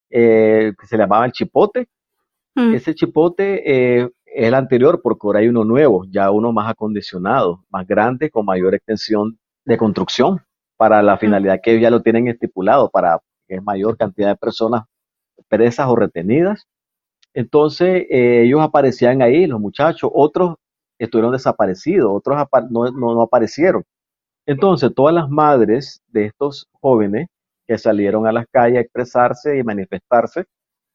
eh, 0.08 0.72
que 0.78 0.86
se 0.86 0.96
llamaba 0.96 1.26
el 1.26 1.32
chipote. 1.32 1.88
Mm. 2.54 2.74
Ese 2.74 2.94
chipote 2.94 3.62
eh, 3.66 4.10
es 4.34 4.48
el 4.48 4.54
anterior 4.54 5.00
porque 5.02 5.26
ahora 5.26 5.40
hay 5.40 5.48
uno 5.48 5.64
nuevo, 5.64 6.04
ya 6.10 6.30
uno 6.30 6.52
más 6.52 6.68
acondicionado, 6.68 7.64
más 7.70 7.86
grande, 7.86 8.30
con 8.30 8.44
mayor 8.44 8.74
extensión 8.74 9.38
de 9.64 9.78
construcción 9.78 10.42
para 10.76 11.02
la 11.02 11.16
finalidad 11.18 11.60
que 11.62 11.80
ya 11.80 11.90
lo 11.90 12.02
tienen 12.02 12.26
estipulado, 12.28 12.90
para 12.90 13.20
que 13.46 13.56
es 13.56 13.62
mayor 13.62 13.96
cantidad 13.96 14.28
de 14.28 14.36
personas 14.36 14.84
presas 15.48 15.86
o 15.88 15.94
retenidas. 15.96 16.66
Entonces 17.32 18.06
eh, 18.10 18.42
ellos 18.44 18.60
aparecían 18.60 19.22
ahí, 19.22 19.46
los 19.46 19.60
muchachos, 19.60 20.10
otros 20.12 20.56
estuvieron 20.98 21.32
desaparecidos, 21.32 22.10
otros 22.12 22.36
no, 22.70 22.90
no, 22.90 23.22
aparecieron. 23.22 23.84
Entonces, 24.46 24.92
todas 24.94 25.14
las 25.14 25.30
madres 25.30 26.02
de 26.08 26.26
estos 26.26 26.68
jóvenes 26.72 27.28
que 27.66 27.78
salieron 27.78 28.26
a 28.26 28.32
las 28.32 28.46
calles 28.50 28.78
a 28.78 28.80
expresarse 28.82 29.56
y 29.58 29.62
manifestarse, 29.62 30.44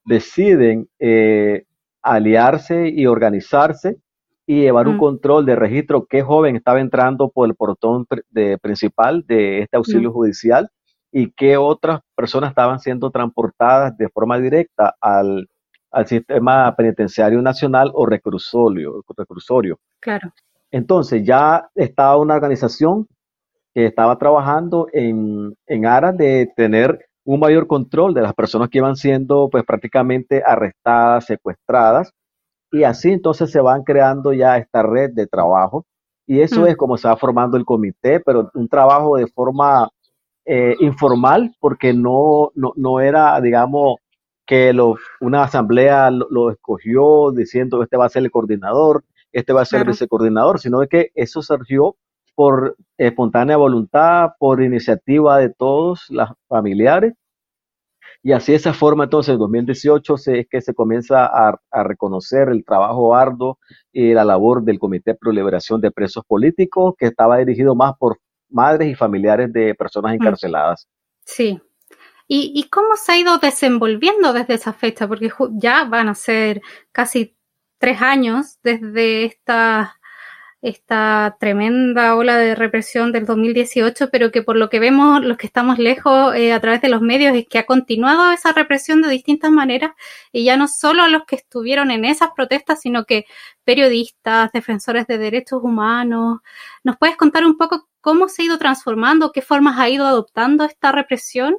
deciden 0.05 0.87
eh, 0.99 1.65
aliarse 2.01 2.89
y 2.89 3.05
organizarse 3.05 3.97
y 4.45 4.61
llevar 4.61 4.87
un 4.87 4.95
mm. 4.95 4.99
control 4.99 5.45
de 5.45 5.55
registro 5.55 6.05
qué 6.09 6.21
joven 6.21 6.55
estaba 6.55 6.79
entrando 6.79 7.29
por 7.29 7.47
el 7.47 7.55
portón 7.55 8.07
de, 8.29 8.57
principal 8.57 9.23
de 9.27 9.59
este 9.59 9.77
auxilio 9.77 10.09
mm. 10.09 10.13
judicial 10.13 10.69
y 11.11 11.31
qué 11.31 11.57
otras 11.57 12.01
personas 12.15 12.49
estaban 12.49 12.79
siendo 12.79 13.11
transportadas 13.11 13.97
de 13.97 14.09
forma 14.09 14.39
directa 14.39 14.95
al, 15.01 15.47
al 15.91 16.07
sistema 16.07 16.75
penitenciario 16.75 17.41
nacional 17.41 17.91
o 17.93 18.05
reclusorio. 18.05 19.03
reclusorio. 19.17 19.79
Claro. 19.99 20.31
Entonces 20.71 21.23
ya 21.23 21.69
estaba 21.75 22.17
una 22.17 22.35
organización 22.35 23.07
que 23.73 23.85
estaba 23.85 24.17
trabajando 24.17 24.87
en, 24.93 25.55
en 25.67 25.85
aras 25.85 26.17
de 26.17 26.51
tener 26.55 27.08
un 27.25 27.39
mayor 27.39 27.67
control 27.67 28.13
de 28.13 28.21
las 28.21 28.33
personas 28.33 28.69
que 28.69 28.79
iban 28.79 28.95
siendo 28.95 29.49
pues 29.49 29.63
prácticamente 29.63 30.43
arrestadas, 30.45 31.25
secuestradas, 31.25 32.13
y 32.71 32.83
así 32.83 33.11
entonces 33.11 33.51
se 33.51 33.61
van 33.61 33.83
creando 33.83 34.33
ya 34.33 34.57
esta 34.57 34.83
red 34.83 35.11
de 35.13 35.27
trabajo, 35.27 35.85
y 36.25 36.41
eso 36.41 36.61
mm. 36.61 36.67
es 36.67 36.77
como 36.77 36.97
se 36.97 37.07
va 37.07 37.17
formando 37.17 37.57
el 37.57 37.65
comité, 37.65 38.19
pero 38.19 38.51
un 38.53 38.67
trabajo 38.67 39.17
de 39.17 39.27
forma 39.27 39.89
eh, 40.45 40.75
informal, 40.79 41.55
porque 41.59 41.93
no, 41.93 42.51
no, 42.55 42.73
no 42.75 42.99
era, 42.99 43.39
digamos, 43.41 43.97
que 44.49 44.75
una 45.21 45.43
asamblea 45.43 46.09
lo, 46.09 46.49
escogió 46.49 47.31
diciendo 47.31 47.83
este 47.83 47.97
va 47.97 48.07
a 48.07 48.09
ser 48.09 48.23
el 48.23 48.31
coordinador, 48.31 49.03
este 49.31 49.53
va 49.53 49.61
a 49.61 49.65
ser 49.65 49.81
el 49.81 49.89
vicecoordinador, 49.89 50.59
sino 50.59 50.81
que 50.87 51.11
eso 51.13 51.43
surgió 51.43 51.97
por 52.39 52.77
espontánea 52.97 53.57
voluntad, 53.57 54.29
por 54.39 54.63
iniciativa 54.63 55.39
de 55.39 55.49
todos 55.49 56.05
los 56.07 56.29
familiares. 56.47 57.13
Y 58.23 58.31
así 58.31 58.53
de 58.53 58.55
esa 58.55 58.73
forma, 58.73 59.03
entonces, 59.03 59.33
en 59.33 59.39
2018 59.39 60.15
es 60.15 60.47
que 60.49 60.61
se 60.61 60.73
comienza 60.73 61.25
a, 61.25 61.59
reconocer 61.83 62.47
el 62.47 62.63
trabajo 62.63 63.13
arduo 63.13 63.59
y 63.91 64.13
la 64.13 64.23
labor 64.23 64.63
del 64.63 64.79
Comité 64.79 65.15
Pro 65.15 65.33
Liberación 65.33 65.81
de 65.81 65.91
Presos 65.91 66.23
Políticos, 66.25 66.93
que 66.97 67.07
estaba 67.07 67.39
dirigido 67.39 67.75
más 67.75 67.97
por 67.99 68.21
madres 68.47 68.87
y 68.87 68.95
familiares 68.95 69.51
de 69.51 69.75
personas 69.75 70.13
mm. 70.13 70.15
encarceladas. 70.15 70.87
Sí, 71.25 71.61
¿Y, 72.25 72.69
cómo 72.69 72.95
se 72.95 73.11
ha 73.11 73.19
ido 73.19 73.37
desenvolviendo 73.39 74.31
desde 74.31 74.53
esa 74.53 74.71
fecha? 74.71 75.09
Porque 75.09 75.29
ya 75.55 75.83
van 75.83 76.07
a 76.07 76.15
ser 76.15 76.61
casi 76.93 77.35
tres 77.79 78.01
años 78.01 78.59
desde 78.63 79.25
esta, 79.25 79.98
esta 80.61 81.37
tremenda 81.39 82.15
ola 82.15 82.37
de 82.37 82.53
represión 82.53 83.11
del 83.13 83.25
2018, 83.25 84.09
pero 84.11 84.31
que 84.31 84.43
por 84.43 84.57
lo 84.57 84.69
que 84.69 84.79
vemos 84.79 85.23
los 85.23 85.37
que 85.37 85.47
estamos 85.47 85.79
lejos 85.79 86.35
eh, 86.35 86.51
a 86.51 86.59
través 86.59 86.81
de 86.81 86.89
los 86.89 87.01
medios 87.01 87.35
es 87.35 87.47
que 87.47 87.59
ha 87.59 87.65
continuado 87.65 88.31
esa 88.31 88.51
represión 88.51 89.01
de 89.01 89.09
distintas 89.09 89.51
maneras 89.51 89.91
y 90.33 90.43
ya 90.43 90.57
no 90.57 90.67
solo 90.67 91.03
a 91.03 91.07
los 91.07 91.23
que 91.25 91.37
estuvieron 91.37 91.91
en 91.91 92.03
esas 92.03 92.31
protestas, 92.35 92.81
sino 92.81 93.05
que 93.05 93.25
periodistas, 93.63 94.51
defensores 94.51 95.07
de 95.07 95.17
derechos 95.17 95.63
humanos. 95.63 96.39
¿Nos 96.83 96.97
puedes 96.97 97.15
contar 97.15 97.45
un 97.45 97.57
poco 97.57 97.87
cómo 98.01 98.27
se 98.27 98.41
ha 98.41 98.45
ido 98.45 98.57
transformando, 98.57 99.31
qué 99.31 99.41
formas 99.41 99.79
ha 99.79 99.89
ido 99.89 100.05
adoptando 100.05 100.65
esta 100.65 100.91
represión? 100.91 101.57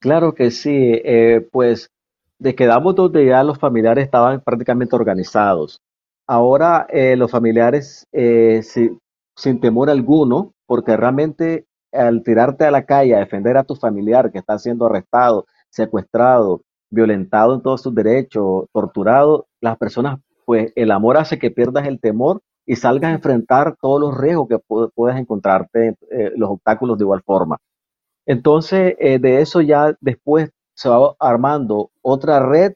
Claro 0.00 0.34
que 0.34 0.50
sí, 0.50 0.70
eh, 1.04 1.46
pues 1.52 1.90
de 2.38 2.54
quedamos 2.54 2.94
donde 2.94 3.26
ya 3.26 3.42
los 3.44 3.58
familiares 3.58 4.04
estaban 4.04 4.40
prácticamente 4.40 4.96
organizados. 4.96 5.80
Ahora 6.26 6.86
eh, 6.88 7.16
los 7.16 7.30
familiares, 7.30 8.06
eh, 8.12 8.62
sin 9.36 9.60
temor 9.60 9.90
alguno, 9.90 10.54
porque 10.66 10.96
realmente 10.96 11.66
al 11.92 12.22
tirarte 12.22 12.64
a 12.64 12.70
la 12.70 12.84
calle 12.84 13.14
a 13.14 13.20
defender 13.20 13.56
a 13.56 13.64
tu 13.64 13.76
familiar 13.76 14.32
que 14.32 14.38
está 14.38 14.58
siendo 14.58 14.86
arrestado, 14.86 15.46
secuestrado, 15.70 16.62
violentado 16.90 17.54
en 17.54 17.62
todos 17.62 17.82
sus 17.82 17.94
derechos, 17.94 18.66
torturado, 18.72 19.46
las 19.60 19.76
personas, 19.78 20.18
pues 20.46 20.72
el 20.76 20.90
amor 20.90 21.16
hace 21.16 21.38
que 21.38 21.50
pierdas 21.50 21.86
el 21.86 22.00
temor 22.00 22.40
y 22.66 22.76
salgas 22.76 23.10
a 23.12 23.14
enfrentar 23.14 23.76
todos 23.80 24.00
los 24.00 24.16
riesgos 24.16 24.48
que 24.48 24.58
puedes 24.94 25.18
encontrarte, 25.18 25.94
los 26.36 26.50
obstáculos 26.50 26.98
de 26.98 27.04
igual 27.04 27.22
forma. 27.24 27.58
Entonces, 28.26 28.94
eh, 28.98 29.18
de 29.18 29.40
eso 29.40 29.60
ya 29.60 29.94
después 30.00 30.50
se 30.74 30.88
va 30.88 31.14
armando 31.18 31.90
otra 32.02 32.40
red 32.44 32.72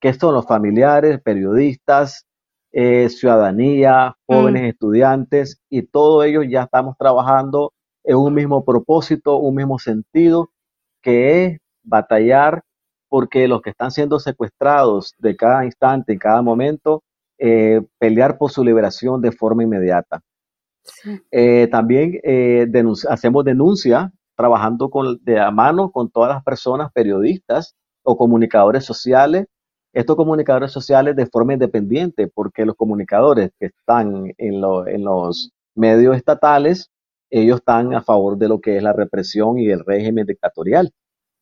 que 0.00 0.12
son 0.14 0.34
los 0.34 0.46
familiares, 0.46 1.20
periodistas, 1.22 2.24
eh, 2.72 3.08
ciudadanía, 3.08 4.16
jóvenes 4.26 4.62
mm. 4.62 4.66
estudiantes 4.66 5.60
y 5.68 5.82
todos 5.82 6.24
ellos 6.26 6.44
ya 6.48 6.64
estamos 6.64 6.96
trabajando 6.98 7.72
en 8.04 8.16
un 8.16 8.34
mismo 8.34 8.64
propósito, 8.64 9.38
un 9.38 9.54
mismo 9.54 9.78
sentido, 9.78 10.50
que 11.02 11.44
es 11.44 11.58
batallar 11.82 12.62
porque 13.08 13.48
los 13.48 13.62
que 13.62 13.70
están 13.70 13.90
siendo 13.90 14.18
secuestrados 14.18 15.14
de 15.18 15.36
cada 15.36 15.64
instante, 15.64 16.12
en 16.12 16.18
cada 16.18 16.42
momento, 16.42 17.02
eh, 17.38 17.80
pelear 17.98 18.36
por 18.36 18.50
su 18.50 18.62
liberación 18.62 19.22
de 19.22 19.32
forma 19.32 19.62
inmediata. 19.62 20.20
Eh, 21.30 21.68
también 21.70 22.20
hacemos 23.08 23.44
denuncia 23.44 24.10
trabajando 24.36 24.88
con, 24.90 25.18
de 25.22 25.38
a 25.40 25.50
mano 25.50 25.90
con 25.90 26.10
todas 26.10 26.30
las 26.30 26.44
personas, 26.44 26.92
periodistas 26.92 27.74
o 28.02 28.16
comunicadores 28.16 28.84
sociales 28.84 29.46
estos 29.92 30.16
comunicadores 30.16 30.70
sociales 30.70 31.16
de 31.16 31.26
forma 31.26 31.54
independiente, 31.54 32.28
porque 32.28 32.64
los 32.64 32.76
comunicadores 32.76 33.50
que 33.58 33.66
están 33.66 34.32
en, 34.36 34.60
los 34.60 35.50
medios 35.74 36.16
estatales, 36.16 36.90
ellos 37.30 37.58
están 37.58 37.94
a 37.94 38.02
favor 38.02 38.36
de 38.36 38.48
lo 38.48 38.60
que 38.60 38.76
es 38.76 38.82
la 38.82 38.92
represión 38.92 39.58
y 39.58 39.70
el 39.70 39.84
régimen 39.84 40.26
dictatorial. 40.26 40.92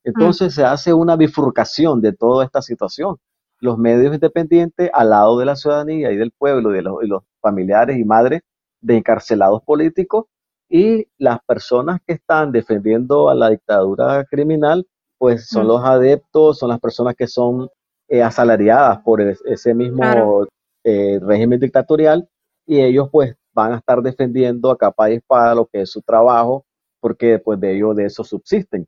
Entonces 0.04 0.54
se 0.54 0.64
hace 0.64 0.92
una 0.94 1.16
bifurcación 1.16 2.00
de 2.00 2.12
toda 2.12 2.44
esta 2.44 2.62
situación. 2.62 3.16
Los 3.58 3.78
medios 3.78 4.14
independientes 4.14 4.90
al 4.92 5.10
lado 5.10 5.38
de 5.38 5.46
la 5.46 5.56
ciudadanía 5.56 6.12
y 6.12 6.16
del 6.16 6.30
pueblo, 6.30 6.70
de 6.70 6.82
los, 6.82 7.02
los 7.02 7.22
familiares 7.40 7.98
y 7.98 8.04
madres 8.04 8.42
de 8.80 8.96
encarcelados 8.98 9.62
políticos, 9.62 10.26
y 10.68 11.06
las 11.18 11.38
personas 11.46 12.00
que 12.06 12.14
están 12.14 12.52
defendiendo 12.52 13.28
a 13.28 13.34
la 13.34 13.50
dictadura 13.50 14.24
criminal, 14.24 14.86
pues 15.18 15.48
son 15.48 15.68
los 15.68 15.82
adeptos, 15.84 16.58
son 16.58 16.68
las 16.70 16.80
personas 16.80 17.14
que 17.14 17.26
son 17.26 17.68
eh, 18.08 18.22
asalariadas 18.22 19.00
por 19.00 19.20
ese 19.20 19.74
mismo 19.74 20.46
eh, 20.84 21.18
régimen 21.20 21.58
dictatorial 21.58 22.28
y 22.66 22.80
ellos 22.80 23.08
pues 23.10 23.34
van 23.52 23.72
a 23.72 23.78
estar 23.78 24.02
defendiendo 24.02 24.70
a 24.70 24.78
capa 24.78 25.10
y 25.10 25.14
espada 25.14 25.54
lo 25.54 25.66
que 25.66 25.82
es 25.82 25.90
su 25.90 26.02
trabajo 26.02 26.64
porque 27.00 27.38
pues 27.38 27.58
de 27.60 27.76
ellos 27.76 27.96
de 27.96 28.04
eso 28.06 28.24
subsisten. 28.24 28.86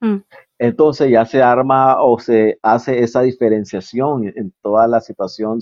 Mm. 0.00 0.18
Entonces 0.58 1.10
ya 1.10 1.24
se 1.24 1.42
arma 1.42 2.02
o 2.02 2.18
se 2.18 2.58
hace 2.62 3.02
esa 3.02 3.22
diferenciación 3.22 4.32
en 4.34 4.52
toda 4.62 4.86
la 4.86 5.00
situación 5.00 5.58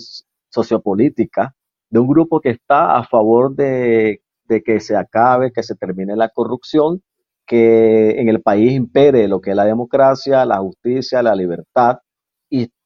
sociopolítica 0.50 1.54
de 1.90 1.98
un 1.98 2.08
grupo 2.08 2.40
que 2.40 2.50
está 2.50 2.96
a 2.96 3.04
favor 3.04 3.54
de, 3.54 4.22
de 4.44 4.62
que 4.62 4.80
se 4.80 4.96
acabe, 4.96 5.52
que 5.52 5.62
se 5.62 5.74
termine 5.74 6.16
la 6.16 6.28
corrupción, 6.28 7.02
que 7.46 8.20
en 8.20 8.28
el 8.28 8.40
país 8.42 8.72
impere 8.72 9.28
lo 9.28 9.40
que 9.40 9.50
es 9.50 9.56
la 9.56 9.64
democracia, 9.64 10.44
la 10.44 10.58
justicia, 10.58 11.22
la 11.22 11.34
libertad, 11.34 11.98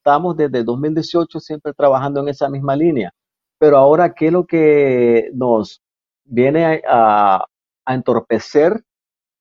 estamos 0.07 0.37
desde 0.37 0.63
2018 0.63 1.41
siempre 1.41 1.73
trabajando 1.73 2.21
en 2.21 2.29
esa 2.29 2.49
misma 2.49 2.77
línea. 2.77 3.13
Pero 3.59 3.77
ahora, 3.77 4.15
¿qué 4.15 4.29
es 4.29 4.33
lo 4.33 4.47
que 4.47 5.31
nos 5.35 5.83
viene 6.25 6.81
a, 6.89 7.45
entorpecer, 7.89 8.85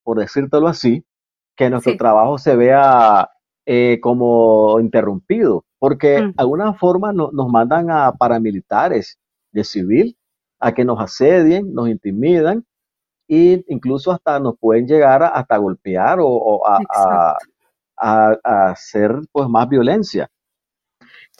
por 0.02 0.18
decírtelo 0.18 0.66
así, 0.66 1.04
que 1.56 1.70
nuestro 1.70 1.96
trabajo 1.96 2.38
se 2.38 2.56
vea 2.56 3.30
eh, 3.64 4.00
como 4.02 4.80
interrumpido? 4.80 5.64
Porque 5.78 6.20
mm. 6.20 6.26
de 6.26 6.34
alguna 6.36 6.74
forma 6.74 7.12
nos 7.12 7.48
mandan 7.48 7.88
a 7.92 8.12
paramilitares 8.12 9.18
de 9.52 9.62
civil 9.62 10.16
a 10.58 10.72
que 10.72 10.84
nos 10.84 11.00
asedien, 11.00 11.72
nos 11.74 11.88
intimidan 11.88 12.64
e 13.28 13.64
incluso 13.68 14.10
hasta 14.10 14.40
nos 14.40 14.58
pueden 14.58 14.88
llegar 14.88 15.22
a, 15.22 15.28
hasta 15.28 15.58
golpear 15.58 16.18
o, 16.20 16.62
a, 16.66 17.36
hacer 18.42 19.12
pues 19.30 19.48
más 19.48 19.68
violencia. 19.68 20.28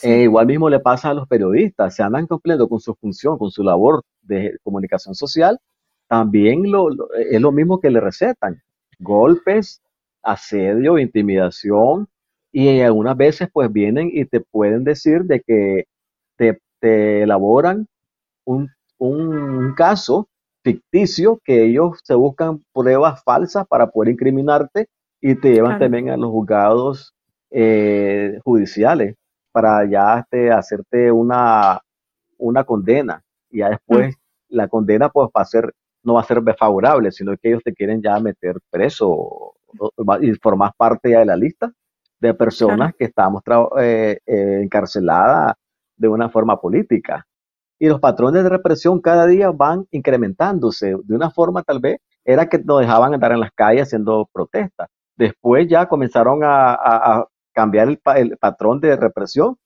Eh, 0.02 0.22
igual 0.22 0.46
mismo 0.46 0.68
le 0.68 0.80
pasa 0.80 1.10
a 1.10 1.14
los 1.14 1.26
periodistas, 1.26 1.94
se 1.94 2.02
andan 2.02 2.26
cumpliendo 2.26 2.68
con 2.68 2.80
su 2.80 2.94
función, 2.94 3.38
con 3.38 3.50
su 3.50 3.62
labor 3.62 4.02
de 4.22 4.58
comunicación 4.62 5.14
social, 5.14 5.58
también 6.06 6.70
lo, 6.70 6.88
es 7.14 7.40
lo 7.40 7.50
mismo 7.50 7.80
que 7.80 7.90
le 7.90 8.00
recetan, 8.00 8.62
golpes, 8.98 9.80
asedio, 10.22 10.98
intimidación, 10.98 12.08
y 12.52 12.80
algunas 12.80 13.16
veces 13.16 13.48
pues 13.52 13.72
vienen 13.72 14.10
y 14.12 14.24
te 14.24 14.40
pueden 14.40 14.84
decir 14.84 15.24
de 15.24 15.40
que 15.40 15.84
te, 16.36 17.22
elaboran 17.22 17.88
un, 18.44 18.70
un, 18.98 19.74
caso 19.74 20.28
ficticio 20.62 21.40
que 21.44 21.64
ellos 21.64 21.98
se 22.04 22.14
buscan 22.14 22.62
pruebas 22.72 23.24
falsas 23.24 23.66
para 23.66 23.90
poder 23.90 24.12
incriminarte 24.12 24.86
y 25.20 25.34
te 25.34 25.52
llevan 25.52 25.80
también 25.80 26.10
a 26.10 26.16
los 26.16 26.30
juzgados 26.30 27.12
eh, 27.50 28.38
judiciales 28.44 29.16
para 29.56 29.88
ya 29.88 30.18
este, 30.18 30.52
hacerte 30.52 31.10
una, 31.10 31.80
una 32.36 32.64
condena. 32.64 33.22
Y 33.50 33.60
ya 33.60 33.70
después 33.70 34.14
mm. 34.14 34.18
la 34.54 34.68
condena 34.68 35.08
pues 35.08 35.30
va 35.34 35.40
a 35.40 35.44
ser, 35.46 35.72
no 36.02 36.12
va 36.12 36.20
a 36.20 36.24
ser 36.24 36.42
favorable, 36.58 37.10
sino 37.10 37.34
que 37.38 37.48
ellos 37.48 37.62
te 37.64 37.72
quieren 37.72 38.02
ya 38.02 38.20
meter 38.20 38.56
preso 38.68 39.54
y 40.20 40.34
formar 40.34 40.72
parte 40.76 41.12
ya 41.12 41.20
de 41.20 41.24
la 41.24 41.36
lista 41.36 41.72
de 42.20 42.34
personas 42.34 42.92
que 42.98 43.06
estamos 43.06 43.42
eh, 43.78 44.18
eh, 44.26 44.60
encarceladas 44.62 45.54
de 45.96 46.08
una 46.08 46.28
forma 46.28 46.60
política. 46.60 47.26
Y 47.78 47.88
los 47.88 47.98
patrones 47.98 48.42
de 48.42 48.50
represión 48.50 49.00
cada 49.00 49.24
día 49.24 49.52
van 49.52 49.86
incrementándose. 49.90 50.96
De 51.02 51.14
una 51.14 51.30
forma 51.30 51.62
tal 51.62 51.80
vez 51.80 51.96
era 52.26 52.46
que 52.46 52.58
nos 52.58 52.80
dejaban 52.80 53.14
andar 53.14 53.32
en 53.32 53.40
las 53.40 53.52
calles 53.52 53.84
haciendo 53.84 54.28
protestas. 54.30 54.90
Después 55.16 55.66
ya 55.66 55.86
comenzaron 55.86 56.40
a, 56.42 57.24
cambiar 57.56 57.88
el, 57.88 58.36
patrón 58.38 58.80
de 58.80 58.94
represión 58.96 59.56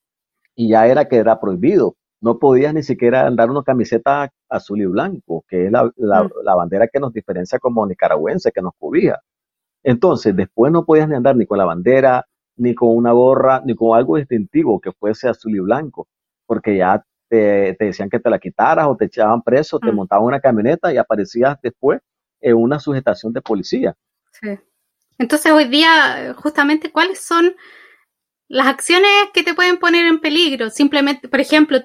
y 0.55 0.71
ya 0.71 0.87
era 0.87 1.07
que 1.07 1.17
era 1.17 1.41
prohibido. 1.41 1.97
No 2.21 2.39
podías 2.39 2.73
ni 2.73 2.85
siquiera 2.85 3.27
andar 3.27 3.51
una 3.51 3.65
camiseta 3.65 4.31
azul 4.49 4.81
y 4.81 4.87
blanco, 4.87 5.45
que 5.49 5.67
es 5.67 5.73
la, 5.73 5.85
mm. 5.85 6.31
bandera 6.45 6.87
que 6.87 7.01
nos 7.01 7.13
diferencia 7.13 7.59
como 7.59 7.85
nicaragüense, 7.87 8.53
que 8.53 8.63
nos 8.63 8.75
cubía. 8.79 9.19
Entonces, 9.83 10.37
después 10.37 10.71
no 10.71 10.85
podías 10.85 11.09
ni 11.09 11.17
andar 11.17 11.35
ni 11.35 11.47
con 11.47 11.59
la 11.59 11.65
bandera, 11.65 12.25
ni 12.57 12.77
con 12.77 12.95
una 12.95 13.11
gorra, 13.11 13.61
ni 13.65 13.75
con 13.75 13.99
algo 13.99 14.19
distintivo 14.19 14.81
que 14.81 14.93
fuese 14.93 15.29
azul 15.29 15.57
y 15.57 15.61
blanco, 15.61 16.07
porque 16.47 16.77
ya 16.77 17.05
te, 17.29 17.77
decían 17.81 18.09
que 18.09 18.21
te 18.21 18.31
la 18.31 18.39
quitaras 18.39 18.87
o 18.87 18.97
te 18.97 19.07
echaban 19.07 19.43
preso, 19.43 19.81
te 19.81 19.91
mm. 19.91 19.97
montaban 19.97 20.27
una 20.27 20.41
camioneta 20.41 20.93
y 20.93 20.97
aparecías 20.97 21.59
después 21.61 22.01
en 22.41 22.55
una 22.55 22.79
sujetación 22.79 23.33
de 23.33 23.43
policía. 23.43 23.97
Sí. 24.31 24.59
Entonces, 25.21 25.53
hoy 25.53 25.67
día, 25.67 26.35
justamente, 26.35 26.91
¿cuáles 26.91 27.21
son 27.21 27.55
las 28.49 28.69
acciones 28.69 29.11
que 29.35 29.43
te 29.43 29.53
pueden 29.53 29.77
poner 29.77 30.07
en 30.07 30.19
peligro, 30.19 30.71
simplemente, 30.71 31.29
por 31.29 31.41
ejemplo, 31.41 31.79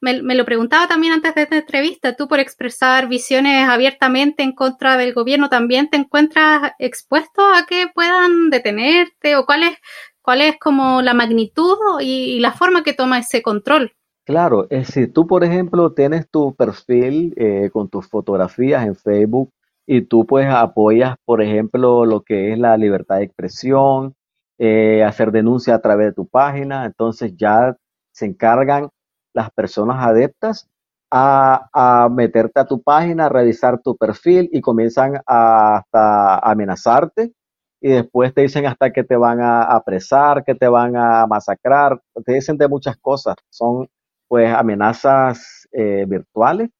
me, 0.00 0.20
lo 0.34 0.44
preguntaba 0.44 0.88
también 0.88 1.12
antes 1.12 1.34
de 1.36 1.42
esta 1.42 1.56
entrevista, 1.56 2.16
tú 2.16 2.26
por 2.26 2.40
expresar 2.40 3.06
visiones 3.06 3.68
abiertamente 3.68 4.42
en 4.42 4.52
contra 4.52 4.96
del 4.96 5.14
gobierno, 5.14 5.48
¿también 5.48 5.88
te 5.88 5.98
encuentras 5.98 6.72
expuesto 6.80 7.42
a 7.54 7.64
que 7.64 7.86
puedan 7.94 8.50
detenerte 8.50 9.36
o 9.36 9.46
cuál 9.46 9.62
es, 9.62 9.78
cuál 10.20 10.40
es 10.40 10.58
como 10.58 11.00
la 11.00 11.14
magnitud 11.14 11.78
y, 12.00 12.40
la 12.40 12.50
forma 12.50 12.82
que 12.82 12.92
toma 12.92 13.20
ese 13.20 13.40
control? 13.40 13.92
Claro, 14.24 14.66
si 14.82 15.06
tú, 15.06 15.28
por 15.28 15.44
ejemplo, 15.44 15.92
tienes 15.92 16.28
tu 16.28 16.56
perfil 16.56 17.34
eh, 17.36 17.70
con 17.72 17.88
tus 17.88 18.08
fotografías 18.08 18.84
en 18.84 18.96
Facebook 18.96 19.52
y 19.92 20.02
tú 20.02 20.24
pues 20.24 20.46
apoyas, 20.48 21.16
por 21.24 21.42
ejemplo, 21.42 22.04
lo 22.06 22.22
que 22.22 22.52
es 22.52 22.58
la 22.60 22.76
libertad 22.76 23.16
de 23.16 23.24
expresión, 23.24 24.14
eh, 24.56 25.02
hacer 25.02 25.32
denuncia 25.32 25.74
a 25.74 25.80
través 25.80 26.06
de 26.06 26.12
tu 26.12 26.28
página, 26.28 26.84
entonces 26.84 27.34
ya 27.36 27.76
se 28.12 28.26
encargan 28.26 28.90
las 29.34 29.50
personas 29.50 29.96
adeptas 30.06 30.68
a, 31.10 32.08
meterte 32.12 32.60
a 32.60 32.66
tu 32.66 32.80
página, 32.80 33.26
a 33.26 33.28
revisar 33.30 33.80
tu 33.82 33.96
perfil 33.96 34.48
y 34.52 34.60
comienzan 34.60 35.20
a, 35.26 35.78
hasta 35.78 36.38
amenazarte. 36.38 37.32
Y 37.80 37.88
después 37.88 38.32
te 38.32 38.42
dicen 38.42 38.66
hasta 38.66 38.92
que 38.92 39.02
te 39.02 39.16
van 39.16 39.40
a 39.40 39.62
apresar, 39.62 40.44
que 40.44 40.54
te 40.54 40.68
van 40.68 40.94
a 40.96 41.26
masacrar, 41.26 42.00
te 42.24 42.34
dicen 42.34 42.56
de 42.58 42.68
muchas 42.68 42.96
cosas, 42.98 43.34
son 43.48 43.88
pues 44.28 44.54
amenazas 44.54 45.66
eh, 45.72 46.04
virtuales, 46.06 46.70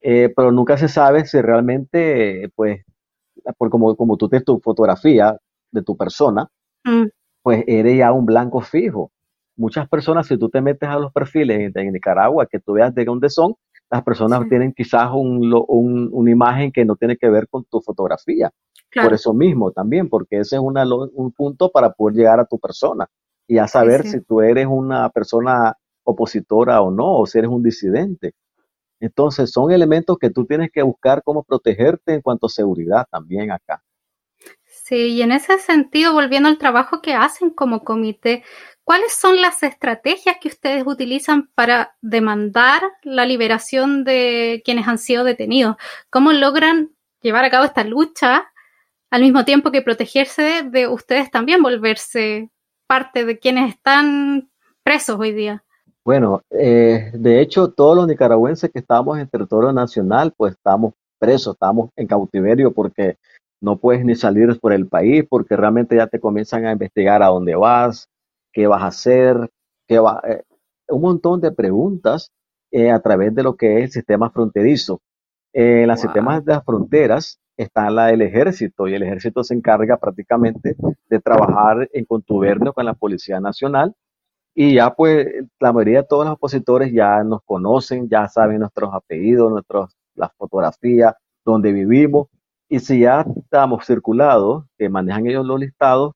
eh, 0.00 0.32
pero 0.34 0.52
nunca 0.52 0.76
se 0.76 0.88
sabe 0.88 1.26
si 1.26 1.40
realmente 1.40 2.50
pues 2.54 2.82
por 3.58 3.70
como, 3.70 3.96
como 3.96 4.16
tú 4.16 4.28
tienes 4.28 4.44
tu 4.44 4.58
fotografía 4.60 5.36
de 5.70 5.82
tu 5.82 5.96
persona, 5.96 6.48
mm 6.84 7.06
pues 7.46 7.62
eres 7.68 7.96
ya 7.96 8.10
un 8.10 8.26
blanco 8.26 8.60
fijo. 8.60 9.12
Muchas 9.56 9.88
personas, 9.88 10.26
si 10.26 10.36
tú 10.36 10.48
te 10.48 10.60
metes 10.60 10.88
a 10.88 10.98
los 10.98 11.12
perfiles 11.12 11.72
de 11.72 11.92
Nicaragua, 11.92 12.48
que 12.50 12.58
tú 12.58 12.72
veas 12.72 12.92
de 12.92 13.04
dónde 13.04 13.30
son, 13.30 13.54
las 13.88 14.02
personas 14.02 14.48
tienen 14.48 14.72
quizás 14.72 15.10
una 15.14 16.28
imagen 16.32 16.72
que 16.72 16.84
no 16.84 16.96
tiene 16.96 17.16
que 17.16 17.30
ver 17.30 17.46
con 17.46 17.62
tu 17.66 17.80
fotografía. 17.80 18.50
Por 18.92 19.14
eso 19.14 19.32
mismo 19.32 19.70
también, 19.70 20.08
porque 20.08 20.40
ese 20.40 20.56
es 20.56 20.60
un 20.60 21.32
punto 21.36 21.70
para 21.70 21.92
poder 21.92 22.16
llegar 22.16 22.40
a 22.40 22.46
tu 22.46 22.58
persona 22.58 23.06
y 23.46 23.58
a 23.58 23.68
saber 23.68 24.02
si 24.02 24.20
tú 24.22 24.40
eres 24.40 24.66
una 24.68 25.08
persona 25.10 25.72
opositora 26.02 26.82
o 26.82 26.90
no, 26.90 27.18
o 27.18 27.26
si 27.26 27.38
eres 27.38 27.50
un 27.52 27.62
disidente. 27.62 28.32
Entonces, 29.00 29.50
son 29.52 29.70
elementos 29.72 30.18
que 30.18 30.30
tú 30.30 30.46
tienes 30.46 30.70
que 30.72 30.82
buscar 30.82 31.22
cómo 31.24 31.42
protegerte 31.42 32.14
en 32.14 32.22
cuanto 32.22 32.46
a 32.46 32.50
seguridad 32.50 33.06
también 33.10 33.50
acá. 33.50 33.82
Sí, 34.64 35.08
y 35.14 35.22
en 35.22 35.32
ese 35.32 35.58
sentido, 35.58 36.12
volviendo 36.12 36.48
al 36.48 36.58
trabajo 36.58 37.02
que 37.02 37.14
hacen 37.14 37.50
como 37.50 37.82
comité, 37.82 38.44
¿cuáles 38.84 39.12
son 39.14 39.40
las 39.40 39.62
estrategias 39.64 40.36
que 40.40 40.46
ustedes 40.46 40.84
utilizan 40.86 41.50
para 41.56 41.96
demandar 42.02 42.82
la 43.02 43.26
liberación 43.26 44.04
de 44.04 44.62
quienes 44.64 44.86
han 44.86 44.98
sido 44.98 45.24
detenidos? 45.24 45.76
¿Cómo 46.08 46.32
logran 46.32 46.90
llevar 47.20 47.44
a 47.44 47.50
cabo 47.50 47.64
esta 47.64 47.82
lucha 47.82 48.46
al 49.10 49.22
mismo 49.22 49.44
tiempo 49.44 49.72
que 49.72 49.82
protegerse 49.82 50.62
de 50.62 50.86
ustedes 50.86 51.32
también 51.32 51.62
volverse 51.62 52.50
parte 52.86 53.24
de 53.24 53.40
quienes 53.40 53.70
están 53.70 54.50
presos 54.84 55.18
hoy 55.18 55.32
día? 55.32 55.65
Bueno, 56.06 56.42
eh, 56.50 57.10
de 57.14 57.40
hecho, 57.40 57.72
todos 57.72 57.96
los 57.96 58.06
nicaragüenses 58.06 58.70
que 58.70 58.78
estamos 58.78 59.18
en 59.18 59.26
territorio 59.26 59.72
nacional, 59.72 60.32
pues 60.36 60.52
estamos 60.52 60.94
presos, 61.18 61.54
estamos 61.54 61.90
en 61.96 62.06
cautiverio 62.06 62.72
porque 62.72 63.16
no 63.60 63.76
puedes 63.76 64.04
ni 64.04 64.14
salir 64.14 64.56
por 64.60 64.72
el 64.72 64.86
país 64.86 65.24
porque 65.28 65.56
realmente 65.56 65.96
ya 65.96 66.06
te 66.06 66.20
comienzan 66.20 66.64
a 66.64 66.70
investigar 66.70 67.24
a 67.24 67.26
dónde 67.26 67.56
vas, 67.56 68.08
qué 68.52 68.68
vas 68.68 68.84
a 68.84 68.86
hacer, 68.86 69.50
qué 69.88 69.98
va, 69.98 70.22
eh, 70.28 70.44
un 70.90 71.00
montón 71.02 71.40
de 71.40 71.50
preguntas 71.50 72.30
eh, 72.70 72.92
a 72.92 73.00
través 73.00 73.34
de 73.34 73.42
lo 73.42 73.56
que 73.56 73.78
es 73.78 73.84
el 73.86 73.90
sistema 73.90 74.30
fronterizo. 74.30 75.00
Eh, 75.52 75.82
en 75.82 75.88
los 75.88 76.00
sistemas 76.00 76.44
de 76.44 76.52
las 76.52 76.64
fronteras 76.64 77.40
está 77.56 77.90
la 77.90 78.06
del 78.06 78.22
ejército 78.22 78.86
y 78.86 78.94
el 78.94 79.02
ejército 79.02 79.42
se 79.42 79.54
encarga 79.54 79.96
prácticamente 79.96 80.76
de 81.10 81.18
trabajar 81.18 81.90
en 81.92 82.04
contubernio 82.04 82.72
con 82.72 82.84
la 82.84 82.94
Policía 82.94 83.40
Nacional 83.40 83.92
y 84.58 84.74
ya 84.74 84.94
pues 84.94 85.26
la 85.60 85.70
mayoría 85.70 86.00
de 86.00 86.08
todos 86.08 86.24
los 86.24 86.34
opositores 86.34 86.90
ya 86.90 87.22
nos 87.22 87.42
conocen, 87.44 88.08
ya 88.08 88.26
saben 88.26 88.60
nuestros 88.60 88.92
apellidos, 88.94 89.52
nuestros, 89.52 89.94
las 90.14 90.30
fotografías, 90.38 91.14
dónde 91.44 91.72
vivimos 91.72 92.28
y 92.66 92.80
si 92.80 93.00
ya 93.00 93.26
estamos 93.36 93.84
circulados, 93.84 94.64
que 94.78 94.88
manejan 94.88 95.26
ellos 95.26 95.44
los 95.44 95.60
listados, 95.60 96.14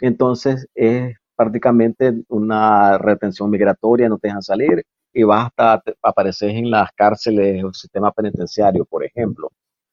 entonces 0.00 0.66
es 0.74 1.16
prácticamente 1.36 2.14
una 2.28 2.96
retención 2.96 3.50
migratoria, 3.50 4.08
no 4.08 4.18
te 4.18 4.28
dejan 4.28 4.42
salir 4.42 4.84
y 5.12 5.22
vas 5.24 5.50
hasta 5.54 5.82
aparecer 6.00 6.50
en 6.50 6.70
las 6.70 6.90
cárceles 6.92 7.62
o 7.62 7.74
sistema 7.74 8.10
penitenciario, 8.10 8.86
por 8.86 9.04
ejemplo. 9.04 9.50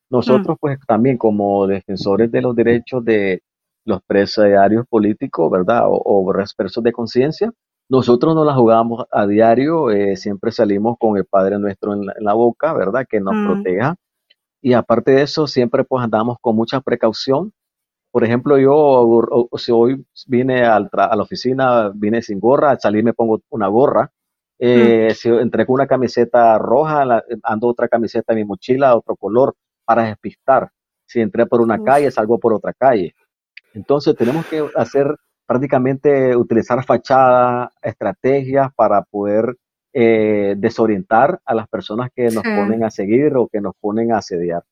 Nosotros, 0.09 0.55
mm. 0.55 0.59
pues 0.62 0.79
también 0.88 1.17
como 1.17 1.67
defensores 1.67 2.31
de 2.31 2.41
los 2.41 2.55
derechos 2.55 3.03
de 3.03 3.43
los 3.83 4.01
presidiarios 4.03 4.85
políticos, 4.88 5.51
¿verdad? 5.51 5.88
O, 5.88 5.95
o 5.95 6.33
presos 6.55 6.81
de 6.81 6.93
conciencia, 6.93 7.51
nosotros 7.89 8.36
nos 8.36 8.45
la 8.45 8.54
jugamos 8.54 9.06
a 9.12 9.25
diario, 9.28 9.91
eh, 9.91 10.15
siempre 10.15 10.52
salimos 10.52 10.97
con 10.99 11.17
el 11.17 11.25
Padre 11.25 11.60
Nuestro 11.60 11.93
en 11.93 12.06
la, 12.06 12.34
boca, 12.34 12.73
¿verdad? 12.73 13.06
Que 13.10 13.19
nos 13.19 13.36
mm. 13.36 13.45
proteja 13.45 13.95
y 14.62 14.73
aparte 14.73 15.12
de 15.12 15.21
eso, 15.23 15.47
siempre 15.47 15.84
pues 15.84 16.04
andamos 16.04 16.38
con 16.41 16.56
mucha 16.56 16.82
precaución. 16.82 17.54
Por 18.12 18.23
ejemplo, 18.23 18.58
yo 18.58 19.49
si 19.58 19.71
hoy 19.71 20.06
vine 20.28 20.63
a 20.65 20.80
la 20.80 21.21
oficina, 21.21 21.91
vine 21.93 22.21
sin 22.21 22.39
gorra, 22.39 22.71
al 22.71 22.80
salir 22.80 23.04
me 23.04 23.13
pongo 23.13 23.41
una 23.49 23.67
gorra. 23.67 24.12
Eh, 24.58 25.13
si 25.15 25.30
entré 25.30 25.65
con 25.65 25.75
una 25.75 25.88
camiseta 25.88 26.58
roja, 26.58 27.23
ando 27.43 27.67
otra 27.67 27.88
camiseta 27.88 28.34
en 28.34 28.39
mi 28.39 28.45
mochila, 28.45 28.95
otro 28.97 29.15
color, 29.15 29.56
para 29.86 30.04
despistar. 30.04 30.69
Si 31.06 31.21
entré 31.21 31.45
por 31.45 31.62
una 31.62 31.82
calle, 31.82 32.12
salgo 32.12 32.39
por 32.39 32.54
otra 32.54 32.73
calle. 32.73 33.15
Entonces 33.73 34.15
tenemos 34.15 34.45
que 34.47 34.67
hacer 34.75 35.15
prácticamente 35.49 36.35
utilizar 36.35 36.85
fachadas, 36.85 37.71
estrategias 37.81 38.71
para 38.75 39.01
poder 39.01 39.57
eh, 39.91 40.53
desorientar 40.55 41.41
a 41.43 41.55
las 41.55 41.67
personas 41.67 42.12
que 42.15 42.29
nos 42.29 42.43
ponen 42.43 42.83
a 42.83 42.91
seguir 42.91 43.35
o 43.35 43.47
que 43.47 43.59
nos 43.59 43.73
ponen 43.81 44.12
a 44.12 44.19
asediar. 44.19 44.63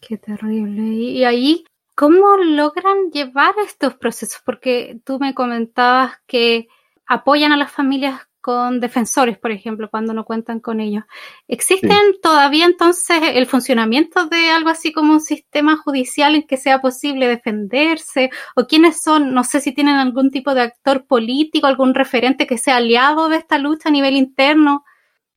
Qué 0.00 0.18
terrible. 0.18 0.80
Y 0.80 1.24
ahí, 1.24 1.64
¿cómo 1.96 2.36
logran 2.36 3.10
llevar 3.10 3.52
estos 3.66 3.94
procesos? 3.94 4.40
Porque 4.46 5.00
tú 5.04 5.18
me 5.18 5.34
comentabas 5.34 6.12
que 6.28 6.68
apoyan 7.08 7.50
a 7.50 7.56
las 7.56 7.72
familias 7.72 8.20
con 8.42 8.80
defensores, 8.80 9.38
por 9.38 9.52
ejemplo, 9.52 9.88
cuando 9.88 10.12
no 10.12 10.24
cuentan 10.24 10.60
con 10.60 10.80
ellos. 10.80 11.04
¿Existen 11.48 11.96
todavía 12.20 12.66
entonces 12.66 13.18
el 13.34 13.46
funcionamiento 13.46 14.26
de 14.26 14.50
algo 14.50 14.68
así 14.68 14.92
como 14.92 15.14
un 15.14 15.20
sistema 15.20 15.76
judicial 15.78 16.34
en 16.34 16.42
que 16.42 16.56
sea 16.58 16.80
posible 16.80 17.28
defenderse? 17.28 18.30
¿O 18.56 18.66
quiénes 18.66 19.00
son? 19.00 19.32
No 19.32 19.44
sé 19.44 19.60
si 19.60 19.72
tienen 19.72 19.96
algún 19.96 20.30
tipo 20.30 20.54
de 20.54 20.62
actor 20.62 21.06
político, 21.06 21.66
algún 21.66 21.94
referente 21.94 22.46
que 22.46 22.58
sea 22.58 22.76
aliado 22.76 23.28
de 23.28 23.36
esta 23.36 23.58
lucha 23.58 23.88
a 23.88 23.92
nivel 23.92 24.16
interno. 24.16 24.84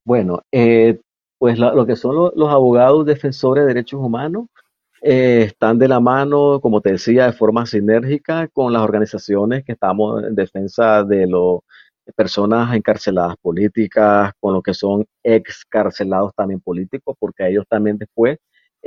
Bueno, 0.03 0.41
eh, 0.51 0.99
pues 1.37 1.59
lo, 1.59 1.85
que 1.85 1.95
son 1.95 2.31
los 2.35 2.49
abogados 2.49 3.05
defensores 3.05 3.63
de 3.63 3.67
derechos 3.67 3.99
humanos 4.01 4.47
eh, 5.07 5.43
están 5.47 5.77
de 5.77 5.87
la 5.87 5.99
mano, 5.99 6.59
como 6.59 6.81
te 6.81 6.93
decía, 6.93 7.27
de 7.27 7.33
forma 7.33 7.67
sinérgica 7.67 8.47
con 8.47 8.73
las 8.73 8.81
organizaciones 8.81 9.63
que 9.63 9.73
estamos 9.73 10.23
en 10.23 10.33
defensa 10.33 11.03
de 11.03 11.27
los 11.27 11.59
personas 12.13 12.75
encarceladas 12.75 13.35
políticas, 13.41 14.33
con 14.39 14.53
lo 14.53 14.61
que 14.61 14.73
son 14.73 15.05
excarcelados 15.23 16.33
también 16.35 16.61
políticos, 16.61 17.15
porque 17.19 17.47
ellos 17.47 17.65
también 17.67 17.97
después 17.97 18.37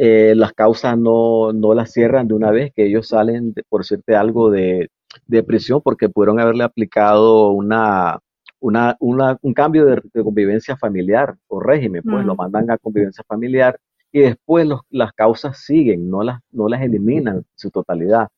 eh, 0.00 0.34
las 0.36 0.52
causas 0.52 0.96
no, 0.96 1.52
no 1.52 1.74
las 1.74 1.92
cierran 1.92 2.28
de 2.28 2.34
una 2.34 2.50
vez, 2.50 2.72
que 2.74 2.86
ellos 2.86 3.08
salen, 3.08 3.54
por 3.68 3.80
decirte 3.80 4.14
algo, 4.14 4.50
de, 4.50 4.90
de, 5.26 5.42
prisión 5.42 5.80
porque 5.82 6.08
pudieron 6.08 6.38
haberle 6.38 6.62
aplicado 6.62 7.50
una, 7.50 8.20
una, 8.60 8.96
un 9.00 9.54
cambio 9.54 9.86
de, 9.86 10.00
convivencia 10.22 10.76
familiar 10.76 11.36
o 11.48 11.58
régimen, 11.60 12.02
pues 12.04 12.24
lo 12.24 12.36
mandan 12.36 12.70
a 12.70 12.78
convivencia 12.78 13.24
familiar 13.26 13.78
y 14.12 14.20
después 14.20 14.66
los, 14.66 14.82
las 14.90 15.12
causas 15.12 15.58
siguen, 15.58 16.08
no 16.08 16.22
las, 16.22 16.40
no 16.52 16.68
las 16.68 16.82
eliminan 16.82 17.38
en 17.38 17.46
su 17.56 17.70
totalidad. 17.70 18.28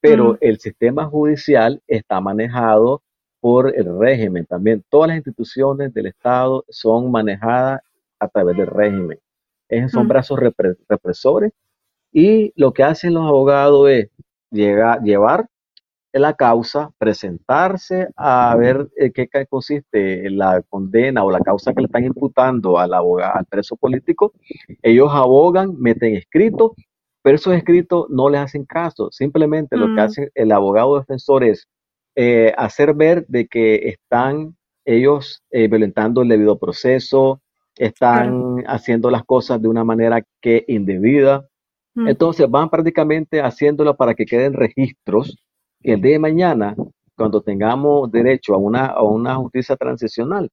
Pero 0.00 0.36
el 0.40 0.60
sistema 0.60 1.06
judicial 1.06 1.82
está 1.86 2.20
manejado 2.20 3.02
por 3.40 3.74
el 3.76 3.98
régimen 3.98 4.46
también. 4.46 4.84
Todas 4.88 5.08
las 5.08 5.16
instituciones 5.18 5.92
del 5.94 6.06
Estado 6.06 6.64
son 6.68 7.10
manejadas 7.10 7.80
a 8.18 8.28
través 8.28 8.56
del 8.56 8.66
régimen. 8.66 9.18
Esos 9.68 9.92
son 9.92 10.08
brazos 10.08 10.38
represores 10.88 11.52
y 12.12 12.52
lo 12.56 12.72
que 12.72 12.84
hacen 12.84 13.14
los 13.14 13.26
abogados 13.26 13.90
es 13.90 14.10
llegar, 14.50 15.02
llevar 15.02 15.48
la 16.18 16.34
causa, 16.34 16.90
presentarse 16.98 18.08
a 18.16 18.54
ver 18.56 18.88
eh, 18.96 19.12
qué 19.12 19.28
consiste 19.48 20.30
la 20.30 20.62
condena 20.62 21.24
o 21.24 21.30
la 21.30 21.40
causa 21.40 21.74
que 21.74 21.80
le 21.80 21.86
están 21.86 22.04
imputando 22.04 22.78
al 22.78 22.94
abogado, 22.94 23.36
al 23.36 23.44
preso 23.46 23.76
político. 23.76 24.32
Ellos 24.82 25.10
abogan, 25.12 25.78
meten 25.78 26.14
escritos, 26.16 26.72
pero 27.22 27.36
esos 27.36 27.54
escritos 27.54 28.06
no 28.08 28.28
les 28.28 28.40
hacen 28.40 28.64
caso. 28.64 29.10
Simplemente 29.10 29.76
lo 29.76 29.86
que 29.86 29.92
mm. 29.92 29.98
hace 29.98 30.30
el 30.34 30.52
abogado 30.52 30.98
defensor 30.98 31.44
es 31.44 31.68
eh, 32.16 32.52
hacer 32.56 32.94
ver 32.94 33.26
de 33.28 33.46
que 33.46 33.88
están 33.88 34.56
ellos 34.84 35.42
eh, 35.50 35.68
violentando 35.68 36.22
el 36.22 36.28
debido 36.28 36.58
proceso, 36.58 37.40
están 37.76 38.64
haciendo 38.66 39.10
las 39.10 39.24
cosas 39.24 39.60
de 39.60 39.68
una 39.68 39.84
manera 39.84 40.22
que 40.40 40.64
indebida. 40.68 41.46
Mm. 41.94 42.08
Entonces 42.08 42.50
van 42.50 42.70
prácticamente 42.70 43.40
haciéndolo 43.40 43.96
para 43.96 44.14
que 44.14 44.24
queden 44.24 44.54
registros 44.54 45.36
y 45.86 45.92
el 45.92 46.00
día 46.00 46.12
de 46.12 46.18
mañana, 46.18 46.74
cuando 47.16 47.42
tengamos 47.42 48.10
derecho 48.10 48.54
a 48.54 48.58
una, 48.58 48.86
a 48.86 49.02
una 49.02 49.36
justicia 49.36 49.76
transicional, 49.76 50.50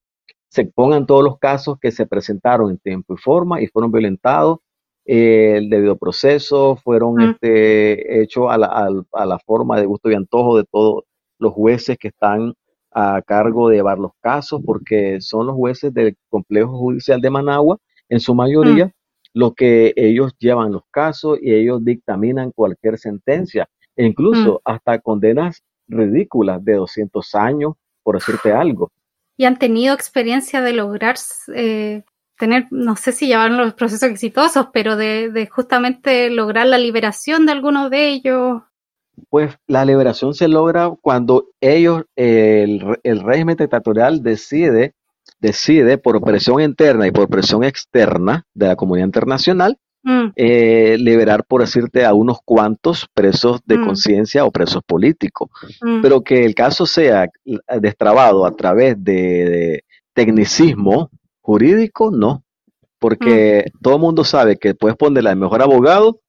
se 0.49 0.65
pongan 0.65 1.07
todos 1.07 1.23
los 1.23 1.39
casos 1.39 1.79
que 1.79 1.91
se 1.91 2.05
presentaron 2.05 2.69
en 2.69 2.77
tiempo 2.77 3.15
y 3.15 3.17
forma 3.17 3.61
y 3.61 3.67
fueron 3.67 3.91
violentados 3.91 4.59
eh, 5.05 5.55
el 5.57 5.69
debido 5.69 5.97
proceso, 5.97 6.75
fueron 6.75 7.15
mm. 7.15 7.29
este, 7.31 8.21
hechos 8.21 8.45
a 8.49 8.57
la, 8.57 8.89
a 9.11 9.25
la, 9.25 9.39
forma 9.39 9.79
de 9.79 9.85
gusto 9.85 10.11
y 10.11 10.13
antojo 10.13 10.57
de 10.57 10.65
todos 10.71 11.03
los 11.39 11.53
jueces 11.53 11.97
que 11.97 12.09
están 12.09 12.53
a 12.93 13.21
cargo 13.25 13.69
de 13.69 13.77
llevar 13.77 13.97
los 13.97 14.11
casos, 14.21 14.61
porque 14.65 15.19
son 15.19 15.47
los 15.47 15.55
jueces 15.55 15.93
del 15.93 16.15
complejo 16.29 16.77
judicial 16.77 17.19
de 17.21 17.29
Managua, 17.29 17.77
en 18.09 18.19
su 18.19 18.35
mayoría, 18.35 18.85
mm. 18.85 18.91
los 19.33 19.55
que 19.55 19.93
ellos 19.95 20.33
llevan 20.37 20.71
los 20.71 20.83
casos 20.91 21.39
y 21.41 21.53
ellos 21.53 21.83
dictaminan 21.83 22.51
cualquier 22.51 22.97
sentencia, 22.97 23.67
e 23.95 24.05
incluso 24.05 24.55
mm. 24.55 24.71
hasta 24.71 24.99
condenas 24.99 25.63
ridículas 25.87 26.63
de 26.63 26.73
200 26.73 27.35
años, 27.35 27.73
por 28.03 28.15
decirte 28.15 28.51
algo. 28.51 28.91
¿Y 29.37 29.45
han 29.45 29.57
tenido 29.57 29.95
experiencia 29.95 30.61
de 30.61 30.73
lograr 30.73 31.15
eh, 31.55 32.03
tener, 32.37 32.67
no 32.69 32.95
sé 32.95 33.11
si 33.11 33.27
llevaron 33.27 33.57
los 33.57 33.73
procesos 33.73 34.09
exitosos, 34.09 34.67
pero 34.71 34.95
de, 34.95 35.31
de 35.31 35.47
justamente 35.47 36.29
lograr 36.29 36.67
la 36.67 36.77
liberación 36.77 37.45
de 37.47 37.53
algunos 37.53 37.89
de 37.89 38.09
ellos? 38.09 38.61
Pues 39.29 39.55
la 39.67 39.85
liberación 39.85 40.33
se 40.33 40.47
logra 40.47 40.91
cuando 41.01 41.49
ellos, 41.61 42.03
el, 42.15 42.79
régimen 43.03 43.57
dictatorial 43.57 44.23
decide, 44.23 44.93
decide 45.39 45.97
por 45.97 46.21
presión 46.21 46.61
interna 46.61 47.07
y 47.07 47.11
por 47.11 47.27
presión 47.29 47.63
externa 47.63 48.45
de 48.53 48.67
la 48.67 48.75
comunidad 48.75 49.07
internacional, 49.07 49.77
mm. 50.03 50.31
eh, 50.35 50.97
liberar, 50.99 51.45
por 51.45 51.61
decirte, 51.61 52.05
a 52.05 52.13
unos 52.13 52.39
cuantos 52.43 53.07
presos 53.13 53.61
de 53.65 53.77
mm. 53.77 53.85
conciencia 53.85 54.45
o 54.45 54.51
presos 54.51 54.81
políticos. 54.85 55.49
Mm. 55.81 56.01
Pero 56.01 56.21
que 56.21 56.45
el 56.45 56.55
caso 56.55 56.85
sea 56.85 57.27
destrabado 57.79 58.45
a 58.45 58.55
través 58.55 58.95
de, 59.03 59.83
tecnicismo 60.13 61.09
jurídico, 61.41 62.11
no. 62.11 62.43
Porque 62.99 63.65
todo 63.81 63.95
el 63.95 64.01
mundo 64.01 64.23
sabe 64.23 64.57
que 64.57 64.75
puedes 64.75 64.95
ponerle 64.95 65.29
al 65.29 65.35
mejor 65.35 65.61
abogado 65.61 66.21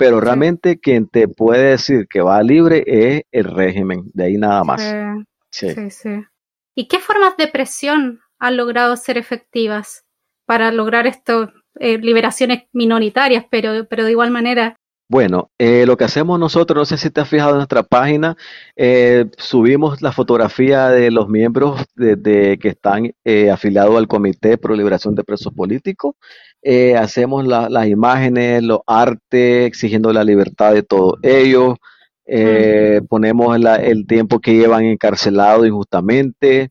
pero 0.00 0.18
realmente 0.18 0.80
quien 0.80 1.08
te 1.08 1.28
puede 1.28 1.72
decir 1.72 2.08
que 2.08 2.22
va 2.22 2.42
libre 2.42 2.84
es 2.86 3.24
el 3.32 3.44
régimen, 3.44 4.10
de 4.14 4.24
ahí 4.24 4.38
nada 4.38 4.64
más. 4.64 4.80
Sí, 5.50 5.90
sí. 5.90 6.08
¿Y 6.74 6.88
qué 6.88 7.00
formas 7.00 7.36
de 7.36 7.48
presión 7.48 8.20
han 8.38 8.56
logrado 8.56 8.96
ser 8.96 9.18
efectivas 9.18 10.06
para 10.46 10.72
lograr 10.72 11.06
estas 11.06 11.50
eh, 11.78 11.98
liberaciones 11.98 12.62
minoritarias, 12.72 13.44
pero, 13.50 13.86
pero 13.90 14.06
de 14.06 14.12
igual 14.12 14.30
manera 14.30 14.74
bueno, 15.10 15.50
eh, 15.58 15.86
lo 15.86 15.96
que 15.96 16.04
hacemos 16.04 16.38
nosotros, 16.38 16.78
no 16.78 16.84
sé 16.84 16.96
si 16.96 17.10
te 17.10 17.20
has 17.20 17.28
fijado 17.28 17.50
en 17.50 17.56
nuestra 17.56 17.82
página, 17.82 18.36
eh, 18.76 19.28
subimos 19.38 20.00
la 20.02 20.12
fotografía 20.12 20.88
de 20.88 21.10
los 21.10 21.28
miembros 21.28 21.84
de, 21.96 22.56
que 22.62 22.68
están 22.68 23.12
eh, 23.24 23.50
afiliados 23.50 23.96
al 23.96 24.06
Comité 24.06 24.56
Pro 24.56 24.76
Liberación 24.76 25.16
de 25.16 25.24
Presos 25.24 25.52
Políticos. 25.52 26.14
Hacemos 26.98 27.46
las 27.46 27.86
imágenes, 27.86 28.62
los 28.62 28.80
artes, 28.86 29.66
exigiendo 29.66 30.12
la 30.12 30.24
libertad 30.24 30.74
de 30.74 30.82
todos 30.82 31.18
ellos. 31.22 31.76
Ponemos 33.08 33.58
el 33.80 34.06
tiempo 34.06 34.40
que 34.40 34.54
llevan 34.54 34.84
encarcelados 34.84 35.66
injustamente. 35.66 36.70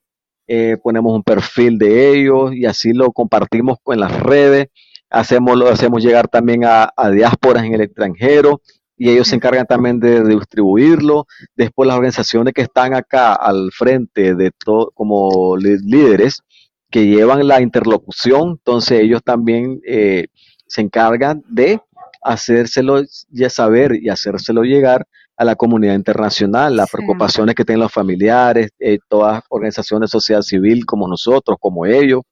ponemos 0.84 1.14
un 1.16 1.24
perfil 1.24 1.78
de 1.78 2.14
ellos 2.14 2.54
y 2.54 2.66
así 2.66 2.94
lo 2.94 3.12
compartimos 3.12 3.78
con 3.84 4.00
las 4.00 4.20
redes 4.20 4.68
hacemos, 5.10 5.58
lo 5.58 5.70
hacemos 5.70 6.04
llegar 6.04 6.28
también 6.28 6.64
a, 6.66 6.92
diásporas 7.12 7.64
en 7.64 7.74
el 7.74 7.82
extranjero 7.82 8.62
y 8.98 9.10
ellos 9.10 9.28
se 9.30 9.36
encargan 9.36 9.66
también 9.66 10.00
de, 10.00 10.24
distribuirlo. 10.24 11.26
Después 11.56 11.88
las 11.88 11.96
organizaciones 11.96 12.54
que 12.54 12.62
están 12.62 12.94
acá 12.94 13.34
al 13.34 13.72
frente 13.72 14.36
de 14.36 14.52
todo, 14.52 14.92
como 14.94 15.56
líderes, 15.58 16.42
que 16.90 17.06
llevan 17.06 17.48
la 17.48 17.62
interlocución, 17.62 18.52
entonces 18.52 19.02
ellos 19.02 19.22
también 19.24 19.80
eh, 19.86 20.28
se 20.68 20.82
encargan 20.82 21.44
de 21.48 21.82
hacérselo 22.22 23.02
ya 23.30 23.50
saber 23.50 23.96
y 24.02 24.10
hacérselo 24.10 24.64
llegar 24.64 25.06
a 25.38 25.46
la 25.46 25.56
comunidad 25.56 25.96
internacional, 25.96 26.76
las 26.76 26.92
preocupaciones 26.92 27.56
que 27.56 27.64
tienen 27.64 27.80
los 27.80 27.94
familiares, 27.94 28.72
eh, 28.78 28.98
todas 29.08 29.42
organizaciones 29.50 30.10
de 30.10 30.12
sociedad 30.12 30.42
civil 30.42 30.86
como 30.86 31.08
nosotros, 31.08 31.58
como 31.62 31.86
ellos, 31.86 32.24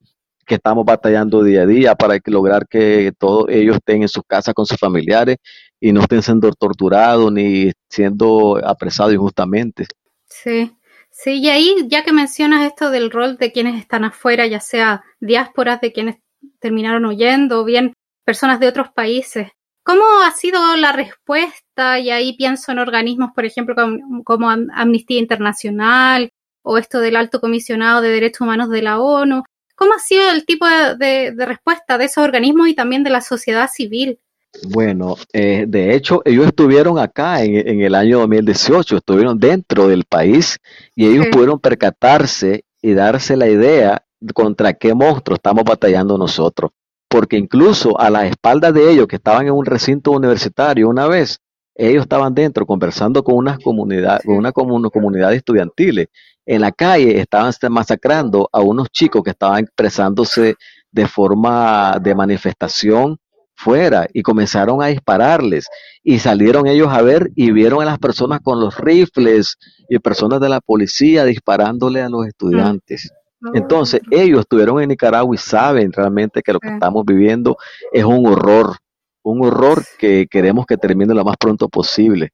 que 0.46 0.56
estamos 0.56 0.86
batallando 0.86 1.44
día 1.44 1.62
a 1.62 1.66
día 1.66 1.96
para 1.96 2.18
lograr 2.26 2.68
que 2.68 3.12
todos 3.18 3.46
ellos 3.50 3.78
estén 3.78 4.02
en 4.02 4.10
sus 4.10 4.24
casas 4.28 4.54
con 4.54 4.66
sus 4.66 4.78
familiares 4.78 5.38
y 5.80 5.92
no 5.92 6.02
estén 6.02 6.22
siendo 6.22 6.52
torturados 6.52 7.32
ni 7.32 7.72
siendo 7.90 8.60
apresados 8.66 9.14
injustamente. 9.14 9.86
Sí, 10.26 10.77
sí, 11.24 11.40
y 11.40 11.50
ahí 11.50 11.76
ya 11.88 12.04
que 12.04 12.14
mencionas 12.14 12.66
esto 12.66 12.90
del 12.90 13.12
rol 13.12 13.38
de 13.38 13.52
quienes 13.52 13.80
están 13.80 14.06
afuera, 14.06 14.46
ya 14.48 14.60
sea 14.60 15.04
diásporas 15.20 15.82
de 15.82 15.92
quienes 15.92 16.18
terminaron 16.60 17.06
huyendo 17.06 17.62
o 17.62 17.66
bien 17.66 17.94
personas 18.24 18.60
de 18.60 18.68
otros 18.68 18.90
países, 18.90 19.50
¿cómo 19.84 20.04
ha 20.24 20.32
sido 20.32 20.76
la 20.76 20.92
respuesta? 20.92 22.00
Y 22.00 22.10
ahí 22.12 22.36
pienso 22.38 22.72
en 22.72 22.80
organismos, 22.80 23.32
por 23.34 23.46
ejemplo, 23.46 23.76
como, 23.76 24.24
como 24.24 24.50
Amnistía 24.50 25.20
Internacional 25.20 26.30
o 26.64 26.78
esto 26.78 27.00
del 27.00 27.16
Alto 27.16 27.40
Comisionado 27.40 28.02
de 28.02 28.10
Derechos 28.10 28.42
Humanos 28.42 28.70
de 28.70 28.82
la 28.82 29.00
ONU, 29.00 29.44
¿Cómo 29.78 29.94
ha 29.94 30.00
sido 30.00 30.28
el 30.32 30.44
tipo 30.44 30.66
de, 30.66 31.36
respuesta 31.38 32.00
de 32.00 32.06
esos 32.06 32.24
organismos 32.24 32.68
y 32.68 32.74
también 32.74 33.04
de 33.04 33.12
la 33.12 33.22
sociedad 33.22 33.70
civil? 33.72 34.20
Bueno, 34.64 35.16
eh, 35.34 35.66
de 35.68 35.96
hecho, 35.96 36.22
ellos 36.26 36.48
estuvieron 36.48 37.00
acá 37.00 37.44
en, 37.44 37.82
el 37.82 37.96
año 37.96 38.20
2018, 38.20 38.98
estuvieron 38.98 39.40
dentro 39.40 39.88
del 39.88 40.04
país 40.06 40.58
y 40.96 41.08
ellos 41.08 41.28
pudieron 41.32 41.60
percatarse 41.60 42.66
y 42.82 42.94
darse 42.94 43.38
la 43.38 43.48
idea 43.48 44.04
contra 44.34 44.74
qué 44.74 44.94
monstruo 44.94 45.36
estamos 45.36 45.64
batallando 45.64 46.18
nosotros. 46.18 46.72
Porque 47.10 47.38
incluso 47.38 48.00
a 48.00 48.10
la 48.10 48.28
espalda 48.28 48.72
de 48.72 48.92
ellos, 48.92 49.08
que 49.08 49.16
estaban 49.16 49.48
en 49.48 49.54
un 49.54 49.66
recinto 49.66 50.12
universitario 50.12 50.90
una 50.90 51.08
vez, 51.08 51.40
ellos 51.76 52.04
estaban 52.04 52.34
dentro 52.34 52.66
conversando 52.66 53.24
con 53.24 53.36
una 53.36 53.58
comunidad, 53.58 54.20
con 54.24 54.38
una 54.72 54.90
comunidad 54.90 55.34
estudiantil 55.34 56.10
en 56.48 56.62
la 56.62 56.72
calle 56.72 57.20
estaban 57.20 57.54
masacrando 57.70 58.50
a 58.52 58.62
unos 58.62 58.90
chicos 58.90 59.22
que 59.22 59.32
estaban 59.32 59.60
expresándose 59.60 60.56
de 60.92 61.08
forma 61.08 62.00
de 62.02 62.16
manifestación 62.16 63.20
fuera 63.58 64.08
y 64.14 64.22
comenzaron 64.22 64.82
a 64.82 64.88
dispararles 64.88 65.68
y 66.04 66.20
salieron 66.20 66.68
ellos 66.68 66.90
a 66.90 67.02
ver 67.02 67.32
y 67.36 67.52
vieron 67.52 67.82
a 67.82 67.86
las 67.86 67.98
personas 67.98 68.40
con 68.42 68.60
los 68.60 68.78
rifles 68.78 69.58
y 69.90 69.98
personas 70.00 70.40
de 70.40 70.48
la 70.48 70.62
policía 70.62 71.26
disparándole 71.26 72.02
a 72.02 72.10
los 72.10 72.28
estudiantes. 72.28 73.12
Mm. 73.40 73.58
Entonces 73.58 74.02
ellos 74.12 74.42
estuvieron 74.42 74.82
en 74.82 74.90
Nicaragua 74.90 75.36
y 75.36 75.40
saben 75.40 75.92
realmente 75.92 76.42
que 76.44 76.54
lo 76.54 76.60
que 76.60 76.70
estamos 76.70 77.04
viviendo 77.04 77.58
es 77.92 78.06
un 78.06 78.28
horror, 78.28 78.78
un 79.24 79.44
horror 79.44 79.84
que 79.98 80.28
queremos 80.30 80.66
que 80.68 80.78
termine 80.78 81.16
lo 81.16 81.26
más 81.26 81.38
pronto 81.38 81.68
posible. 81.68 82.32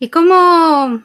¿Y 0.00 0.08
cómo, 0.08 1.04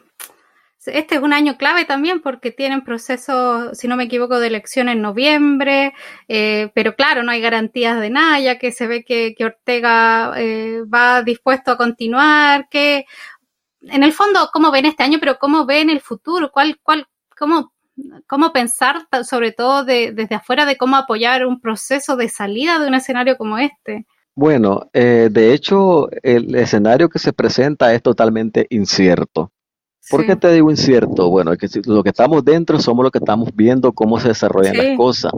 este 0.87 1.15
es 1.15 1.21
un 1.21 1.33
año 1.33 1.57
clave 1.57 1.85
también 1.85 2.21
porque 2.21 2.51
tienen 2.51 2.83
procesos, 2.83 3.77
si 3.77 3.87
no 3.87 3.95
me 3.95 4.05
equivoco, 4.05 4.39
de 4.39 4.47
elección 4.47 4.89
en 4.89 5.01
noviembre, 5.01 5.93
eh, 6.27 6.71
pero 6.73 6.95
claro, 6.95 7.23
no 7.23 7.31
hay 7.31 7.41
garantías 7.41 7.99
de 7.99 8.09
nada, 8.09 8.39
ya 8.39 8.57
que 8.57 8.71
se 8.71 8.87
ve 8.87 9.03
que, 9.03 9.35
Ortega 9.43 10.33
eh, 10.37 10.81
va 10.91 11.23
dispuesto 11.23 11.71
a 11.71 11.77
continuar, 11.77 12.67
que 12.69 13.05
en 13.81 14.03
el 14.03 14.13
fondo, 14.13 14.49
¿cómo 14.51 14.71
ven 14.71 14.85
este 14.85 15.03
año, 15.03 15.19
pero 15.19 15.37
cómo 15.37 15.65
ven 15.65 15.89
el 15.89 16.01
futuro? 16.01 16.51
¿Cuál, 16.51 16.79
cuál, 16.83 17.07
cómo, 17.37 17.73
cómo 18.25 18.51
pensar, 18.51 19.07
sobre 19.23 19.51
todo 19.51 19.83
desde 19.83 20.35
afuera, 20.35 20.65
de 20.65 20.77
cómo 20.77 20.95
apoyar 20.95 21.45
un 21.45 21.59
proceso 21.61 22.15
de 22.15 22.29
salida 22.29 22.79
de 22.79 22.87
un 22.87 22.95
escenario 22.95 23.37
como 23.37 23.57
este? 23.57 24.05
Bueno, 24.35 24.89
eh, 24.93 25.29
de 25.31 25.53
hecho, 25.53 26.09
el 26.21 26.53
escenario 26.53 27.09
que 27.09 27.17
se 27.17 27.33
presenta 27.33 27.93
es 27.93 28.03
totalmente 28.03 28.67
incierto. 28.69 29.51
¿Por 30.09 30.25
qué 30.25 30.35
te 30.35 30.51
digo 30.51 30.71
incierto? 30.71 31.29
Bueno, 31.29 31.53
es 31.53 31.59
que 31.59 31.67
lo 31.85 32.03
que 32.03 32.09
estamos 32.09 32.43
dentro 32.43 32.79
somos 32.79 33.03
los 33.03 33.11
que 33.11 33.19
estamos 33.19 33.49
viendo 33.53 33.91
cómo 33.91 34.19
se 34.19 34.29
desarrollan 34.29 34.77
las 34.77 34.97
cosas. 34.97 35.31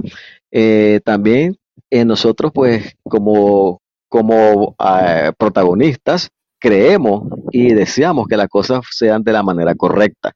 Eh, 0.52 1.00
también 1.04 1.58
eh, 1.90 2.06
nosotros, 2.06 2.52
pues, 2.54 2.96
como, 3.04 3.82
como 4.08 4.76
ah, 4.80 5.32
protagonistas, 5.38 6.30
creemos 6.60 7.24
y 7.52 7.74
deseamos 7.74 8.28
que 8.28 8.38
las 8.38 8.48
cosas 8.48 8.82
sean 8.92 9.24
de 9.24 9.34
la 9.34 9.44
manera 9.44 9.74
correcta. 9.76 10.34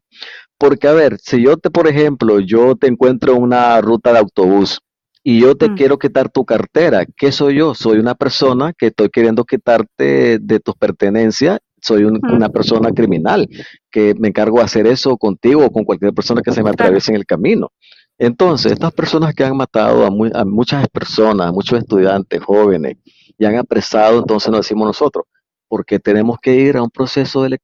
Porque, 0.57 0.87
a 0.87 0.93
ver, 0.93 1.17
si 1.19 1.41
yo 1.43 1.57
te, 1.57 1.69
por 1.69 1.87
ejemplo, 1.87 2.39
yo 2.39 2.75
te 2.75 2.87
encuentro 2.87 3.35
en 3.35 3.43
una 3.43 3.81
ruta 3.81 4.13
de 4.13 4.19
autobús 4.19 4.79
y 5.23 5.41
yo 5.41 5.55
te 5.55 5.69
mm. 5.69 5.75
quiero 5.75 5.99
quitar 5.99 6.29
tu 6.29 6.45
cartera, 6.45 7.05
¿qué 7.17 7.31
soy 7.31 7.57
yo? 7.57 7.75
Soy 7.75 7.99
una 7.99 8.15
persona 8.15 8.73
que 8.73 8.87
estoy 8.87 9.09
queriendo 9.09 9.45
quitarte 9.45 10.39
de 10.39 10.59
tus 10.59 10.75
pertenencias 10.75 11.59
soy 11.83 12.05
una 12.05 12.49
persona 12.49 12.91
criminal, 12.91 13.47
que 13.91 14.15
me 14.17 14.29
encargo 14.29 14.59
de 14.59 14.63
hacer 14.63 14.87
eso 14.87 15.17
contigo 15.17 15.65
o 15.65 15.71
con 15.71 15.83
cualquier 15.83 16.13
persona 16.13 16.41
que 16.41 16.51
se 16.51 16.63
me 16.63 16.69
atraviese 16.69 17.11
en 17.11 17.17
el 17.17 17.25
camino. 17.25 17.71
Entonces, 18.17 18.71
estas 18.71 18.93
personas 18.93 19.33
que 19.33 19.43
han 19.43 19.57
matado 19.57 20.05
a, 20.05 20.45
muchas 20.45 20.87
personas, 20.87 21.47
a 21.47 21.51
muchos 21.51 21.79
estudiantes 21.79 22.41
jóvenes, 22.41 22.97
y 23.37 23.45
han 23.45 23.57
apresado, 23.57 24.19
entonces 24.19 24.49
nos 24.49 24.61
decimos 24.61 24.87
nosotros, 24.87 25.25
porque 25.67 25.99
tenemos 25.99 26.37
que 26.41 26.55
ir 26.55 26.77
a 26.77 26.83
un 26.83 26.89
proceso 26.89 27.43
de, 27.43 27.59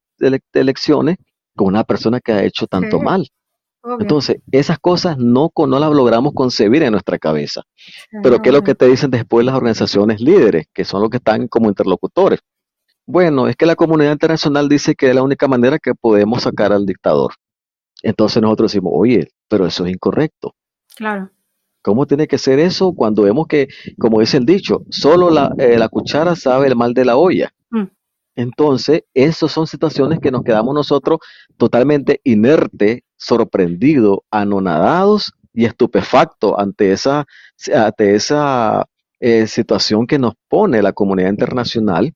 elecciones 0.54 1.18
con 1.56 1.68
una 1.68 1.84
persona 1.84 2.20
que 2.20 2.34
ha 2.34 2.44
hecho 2.44 2.68
tanto 2.68 3.00
mal. 3.00 3.28
Entonces, 4.00 4.42
esas 4.52 4.80
cosas 4.80 5.18
no, 5.18 5.52
no 5.56 5.80
las 5.80 5.92
logramos 5.92 6.34
concebir 6.34 6.84
en 6.84 6.92
nuestra 6.92 7.18
cabeza. 7.18 7.62
Pero, 8.22 8.42
¿qué 8.42 8.50
es 8.50 8.56
lo 8.56 8.64
que 8.64 8.76
te 8.76 8.88
dicen 8.88 9.12
después 9.12 9.46
las 9.46 9.56
organizaciones 9.56 10.20
líderes, 10.20 10.66
que 10.74 10.84
son 10.84 11.02
los 11.02 11.10
que 11.10 11.18
están 11.18 11.48
como 11.48 11.70
interlocutores? 11.70 12.40
Bueno, 13.12 13.48
es 13.48 13.56
que 13.56 13.66
la 13.66 13.76
comunidad 13.76 14.12
internacional 14.12 14.70
dice 14.70 14.94
que 14.94 15.10
es 15.10 15.16
la 15.16 15.24
única 15.24 15.48
manera 15.48 15.80
que 15.80 15.96
podemos 15.96 16.44
sacar 16.44 16.72
al 16.72 16.86
dictador. 16.86 17.34
Entonces 18.04 18.40
nosotros 18.40 18.72
decimos, 18.72 18.94
oye, 18.96 19.30
pero 19.48 19.66
eso 19.66 19.84
es 19.84 19.94
incorrecto. 19.94 20.54
Claro. 20.96 21.32
¿Cómo 21.82 22.06
tiene 22.06 22.28
que 22.28 22.38
ser 22.38 22.60
eso 22.60 22.94
cuando 22.94 23.24
vemos 23.24 23.48
que, 23.48 23.68
como 23.98 24.20
dice 24.20 24.38
el 24.38 24.46
dicho, 24.46 24.84
solo 24.92 25.32
la, 25.32 25.52
eh, 25.58 25.80
cuchara 25.90 26.36
sabe 26.36 26.68
el 26.68 26.76
mal 26.76 26.94
de 26.94 27.06
la 27.06 27.18
olla? 27.18 27.52
Mm. 27.72 27.86
Entonces, 28.36 29.02
esas 29.16 29.52
son 29.52 29.66
situaciones 29.66 30.20
que 30.20 30.30
nos 30.30 30.44
quedamos 30.44 30.76
nosotros 30.76 31.18
totalmente 31.58 32.22
inerte, 32.24 33.06
sorprendidos, 33.18 34.20
anonadados 34.30 35.34
y 35.52 35.66
estupefactos 35.66 36.54
ante 36.60 36.92
esa, 36.92 37.26
ante 37.74 38.14
esa 38.14 38.86
eh, 39.20 39.48
situación 39.48 40.08
que 40.08 40.20
nos 40.20 40.34
pone 40.48 40.82
la 40.82 40.94
comunidad 40.94 41.30
internacional 41.30 42.14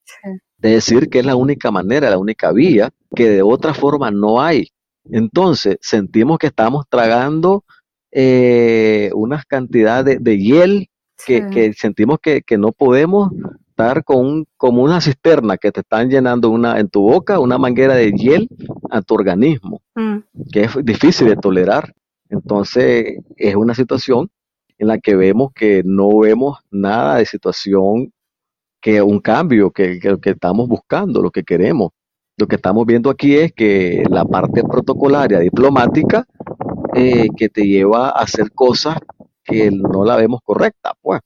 de 0.58 0.70
decir 0.70 1.10
que 1.10 1.20
es 1.20 1.26
la 1.26 1.36
única 1.36 1.72
manera, 1.72 2.10
la 2.10 2.18
única 2.18 2.52
vía, 2.54 2.90
que 3.14 3.30
de 3.30 3.42
otra 3.42 3.74
forma 3.74 4.10
no 4.12 4.42
hay. 4.42 4.70
Entonces, 5.12 5.78
sentimos 5.82 6.38
que 6.38 6.48
estamos 6.48 6.86
tragando 6.90 7.66
eh, 8.12 9.12
unas 9.16 9.46
cantidades 9.46 10.24
de, 10.24 10.38
hiel 10.38 10.88
que, 11.26 11.74
sentimos 11.74 12.20
que, 12.22 12.44
no 12.58 12.72
podemos 12.72 13.32
estar 13.70 14.04
con 14.04 14.46
como 14.56 14.84
una 14.84 15.02
cisterna 15.02 15.58
que 15.58 15.72
te 15.72 15.82
están 15.82 16.10
llenando 16.10 16.50
una 16.50 16.80
en 16.80 16.90
tu 16.90 17.02
boca, 17.02 17.40
una 17.40 17.58
manguera 17.58 17.96
de 17.96 18.12
hiel 18.12 18.48
a 18.92 19.02
tu 19.02 19.16
organismo, 19.16 19.82
mm. 19.96 20.18
que 20.52 20.62
es 20.62 20.72
difícil 20.84 21.28
de 21.28 21.36
tolerar. 21.36 21.94
Entonces, 22.30 23.18
es 23.36 23.56
una 23.56 23.76
situación 23.76 24.30
en 24.84 24.88
la 24.90 25.00
que 25.00 25.16
vemos 25.16 25.52
que 25.54 25.82
no 25.84 26.20
vemos 26.20 26.60
nada 26.70 27.18
de 27.18 27.26
situación 27.26 28.14
que 28.82 29.02
un 29.02 29.20
cambio 29.20 29.72
que, 29.72 30.00
que, 30.00 30.20
que 30.20 30.30
estamos 30.32 30.68
buscando, 30.68 31.22
lo 31.22 31.32
que 31.32 31.44
queremos. 31.44 31.92
Lo 32.38 32.48
que 32.48 32.56
estamos 32.58 32.86
viendo 32.86 33.10
aquí 33.10 33.36
es 33.36 33.54
que 33.54 34.04
la 34.10 34.26
parte 34.26 34.64
protocolaria 34.64 35.40
diplomática 35.40 36.26
eh, 36.96 37.28
que 37.38 37.50
te 37.50 37.66
lleva 37.66 38.10
a 38.10 38.24
hacer 38.24 38.52
cosas 38.52 38.98
que 39.44 39.72
no 39.72 40.04
la 40.04 40.18
vemos 40.18 40.42
correcta, 40.44 40.94
pues. 41.02 41.22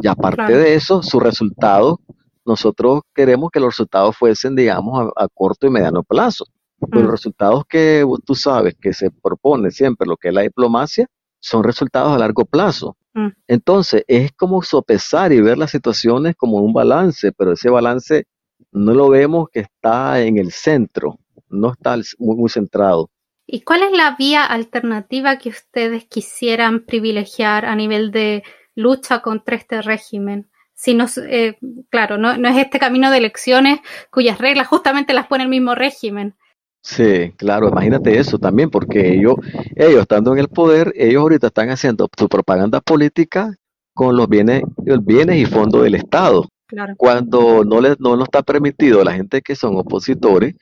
Y 0.00 0.06
aparte 0.06 0.56
de 0.56 0.74
eso, 0.74 1.02
su 1.02 1.20
resultado, 1.20 2.00
nosotros 2.44 3.02
queremos 3.14 3.50
que 3.50 3.60
los 3.60 3.70
resultados 3.70 4.16
fuesen, 4.16 4.54
digamos, 4.54 5.10
a, 5.16 5.28
corto 5.28 5.66
y 5.66 5.70
mediano 5.70 6.02
plazo. 6.02 6.46
Pues 6.78 7.02
los 7.02 7.04
mm. 7.04 7.10
resultados 7.10 7.64
que 7.68 8.04
tú 8.24 8.34
sabes 8.34 8.74
que 8.80 8.92
se 8.92 9.10
propone 9.10 9.70
siempre, 9.70 10.06
lo 10.06 10.16
que 10.16 10.28
es 10.28 10.34
la 10.34 10.42
diplomacia, 10.42 11.06
son 11.42 11.64
resultados 11.64 12.14
a 12.14 12.18
largo 12.18 12.44
plazo. 12.44 12.96
Mm. 13.14 13.28
Entonces, 13.48 14.04
es 14.06 14.32
como 14.32 14.62
sopesar 14.62 15.32
y 15.32 15.40
ver 15.40 15.58
las 15.58 15.72
situaciones 15.72 16.36
como 16.36 16.58
un 16.58 16.72
balance, 16.72 17.32
pero 17.32 17.52
ese 17.52 17.68
balance 17.68 18.26
no 18.70 18.94
lo 18.94 19.08
vemos 19.10 19.48
que 19.50 19.60
está 19.60 20.22
en 20.22 20.38
el 20.38 20.52
centro, 20.52 21.18
no 21.48 21.72
está 21.72 21.96
muy, 22.18 22.36
muy 22.36 22.48
centrado. 22.48 23.10
¿Y 23.44 23.62
cuál 23.62 23.82
es 23.82 23.92
la 23.92 24.14
vía 24.16 24.44
alternativa 24.44 25.36
que 25.36 25.50
ustedes 25.50 26.04
quisieran 26.06 26.84
privilegiar 26.86 27.66
a 27.66 27.74
nivel 27.74 28.12
de 28.12 28.44
lucha 28.76 29.20
contra 29.20 29.56
este 29.56 29.82
régimen? 29.82 30.48
Si 30.74 30.94
no, 30.94 31.06
eh, 31.28 31.58
claro, 31.90 32.18
no, 32.18 32.38
no, 32.38 32.48
es 32.48 32.56
este 32.56 32.78
camino 32.78 33.10
de 33.10 33.18
elecciones 33.18 33.80
cuyas 34.10 34.38
reglas 34.38 34.68
justamente 34.68 35.12
las 35.12 35.26
pone 35.26 35.42
el 35.42 35.50
mismo 35.50 35.74
régimen. 35.74 36.34
Sí, 36.82 37.32
claro, 37.36 37.68
imagínate 37.68 38.18
eso 38.18 38.38
también, 38.38 38.68
porque 38.68 39.14
ellos, 39.14 39.36
ellos 39.76 40.00
estando 40.00 40.32
en 40.32 40.40
el 40.40 40.48
poder, 40.48 40.92
ellos 40.96 41.22
ahorita 41.22 41.46
están 41.46 41.70
haciendo 41.70 42.08
su 42.18 42.28
propaganda 42.28 42.80
política 42.80 43.54
con 43.94 44.16
los 44.16 44.28
bienes, 44.28 44.62
los 44.84 45.04
bienes 45.04 45.36
y 45.36 45.46
fondos 45.46 45.84
del 45.84 45.94
Estado. 45.94 46.48
Cuando 46.96 47.64
no 47.64 47.80
les 47.80 48.00
no, 48.00 48.16
no 48.16 48.24
está 48.24 48.42
permitido 48.42 49.00
a 49.00 49.04
la 49.04 49.12
gente 49.12 49.42
que 49.42 49.54
son 49.54 49.76
opositores 49.76 50.54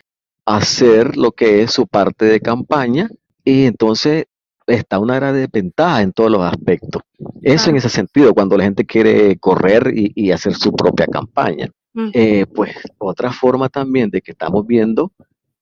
hacer 0.44 1.16
lo 1.16 1.32
que 1.32 1.62
es 1.62 1.72
su 1.72 1.86
parte 1.86 2.24
de 2.24 2.40
campaña 2.40 3.08
y 3.44 3.64
entonces 3.64 4.24
está 4.66 4.98
una 4.98 5.16
gran 5.16 5.34
desventaja 5.34 6.02
en 6.02 6.12
todos 6.12 6.30
los 6.30 6.42
aspectos. 6.42 7.02
Eso 7.42 7.70
en 7.70 7.76
ese 7.76 7.88
sentido, 7.88 8.34
cuando 8.34 8.56
la 8.56 8.64
gente 8.64 8.84
quiere 8.84 9.36
correr 9.38 9.92
y, 9.94 10.30
hacer 10.32 10.54
su 10.54 10.72
propia 10.72 11.06
campaña. 11.06 11.70
Eh, 12.12 12.46
pues 12.54 12.76
otra 12.98 13.32
forma 13.32 13.68
también 13.68 14.10
de 14.10 14.20
que 14.20 14.30
estamos 14.30 14.64
viendo 14.66 15.10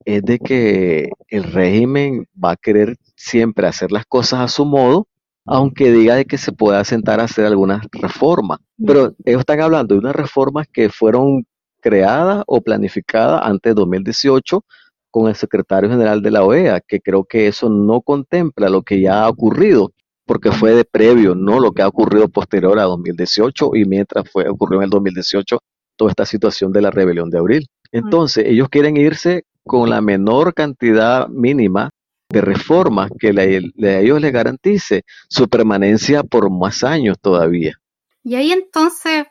es 0.09 0.23
de 0.23 0.39
que 0.39 1.11
el 1.29 1.45
régimen 1.45 2.27
va 2.43 2.53
a 2.53 2.57
querer 2.57 2.97
siempre 3.15 3.67
hacer 3.67 3.93
las 3.93 4.07
cosas 4.07 4.41
a 4.41 4.49
su 4.49 4.65
modo, 4.65 5.07
aunque 5.45 5.93
diga 5.93 6.15
de 6.15 6.25
que 6.25 6.39
se 6.39 6.51
pueda 6.51 6.83
sentar 6.85 7.21
a 7.21 7.25
hacer 7.25 7.45
algunas 7.45 7.87
reformas. 7.93 8.59
Pero 8.87 9.13
ellos 9.27 9.41
están 9.41 9.61
hablando 9.61 9.95
de 9.95 9.99
unas 9.99 10.17
reformas 10.17 10.67
que 10.73 10.89
fueron 10.89 11.45
creada 11.83 12.43
o 12.47 12.63
planificada 12.63 13.41
antes 13.41 13.71
de 13.71 13.75
2018 13.75 14.65
con 15.11 15.29
el 15.29 15.35
secretario 15.35 15.91
general 15.91 16.23
de 16.23 16.31
la 16.31 16.43
OEA, 16.43 16.81
que 16.81 17.01
creo 17.01 17.25
que 17.25 17.47
eso 17.47 17.69
no 17.69 18.01
contempla 18.01 18.71
lo 18.71 18.81
que 18.81 19.03
ya 19.03 19.25
ha 19.25 19.29
ocurrido, 19.29 19.93
porque 20.25 20.53
fue 20.53 20.73
de 20.73 20.87
previo, 20.87 21.35
no 21.35 21.61
lo 21.61 21.73
que 21.73 21.83
ha 21.83 21.89
ocurrido 21.89 22.31
posterior 22.31 22.79
a 22.79 22.85
2018 22.85 23.73
y 23.75 23.85
mientras 23.85 24.25
fue 24.31 24.49
ocurrió 24.49 24.79
en 24.79 24.85
el 24.85 24.91
2018 24.91 25.59
toda 25.97 26.13
esta 26.13 26.25
situación 26.25 26.73
de 26.73 26.81
la 26.81 26.91
rebelión 26.91 27.29
de 27.29 27.37
abril. 27.37 27.67
Entonces, 27.93 28.47
ellos 28.47 28.71
quieren 28.71 28.97
irse 28.97 29.45
con 29.69 29.89
la 29.89 30.01
menor 30.01 30.53
cantidad 30.55 31.29
mínima 31.29 31.91
de 32.29 32.41
reformas 32.41 33.11
que 33.19 33.29
a 33.29 33.99
ellos 34.01 34.21
les 34.21 34.33
garantice 34.33 35.03
su 35.29 35.49
permanencia 35.49 36.25
por 36.25 36.51
más 36.51 36.83
años 36.83 37.17
todavía. 37.21 37.75
Y 38.25 38.35
ahí 38.35 38.51
entonces, 38.51 39.27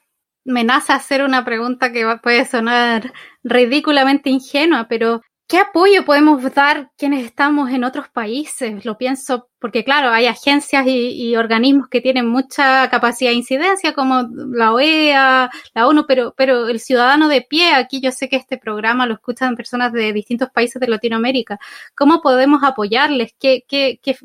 me 0.46 0.64
nace 0.64 0.94
hacer 0.94 1.24
una 1.24 1.44
pregunta 1.44 1.92
que 1.92 2.06
puede 2.24 2.46
sonar 2.46 3.12
ridículamente 3.44 4.30
ingenua, 4.30 4.88
pero 4.88 5.22
¿qué 5.48 5.58
apoyo 5.60 6.06
podemos 6.06 6.44
dar 6.54 6.92
quienes 6.98 7.26
estamos 7.26 7.70
en 7.72 7.84
otros 7.84 8.10
países? 8.10 8.86
Lo 8.86 8.98
pienso 8.98 9.50
porque, 9.60 9.84
claro, 9.84 10.10
hay 10.10 10.28
agencias 10.28 10.86
y, 10.88 11.36
organismos 11.36 11.88
que 11.90 12.02
tienen 12.02 12.28
mucha 12.28 12.90
capacidad 12.90 13.32
de 13.32 13.38
incidencia, 13.38 13.94
como 13.94 14.28
la 14.52 14.74
OEA, 14.74 15.50
la 15.74 15.88
ONU, 15.88 16.06
pero, 16.08 16.34
pero 16.38 16.68
el 16.68 16.80
ciudadano 16.80 17.28
de 17.30 17.42
pie, 17.42 17.74
aquí 17.74 18.02
yo 18.02 18.12
sé 18.12 18.30
que 18.30 18.36
este 18.36 18.58
programa 18.58 19.08
lo 19.08 19.16
escuchan 19.16 19.56
personas 19.56 19.94
de 19.94 20.14
distintos 20.14 20.50
países 20.50 20.80
de 20.80 20.88
Latinoamérica. 20.88 21.60
¿Cómo 21.96 22.22
podemos 22.22 22.64
apoyarles? 22.64 23.34
¿Qué, 23.40 23.66
qué, 23.68 24.00
qué, 24.04 24.18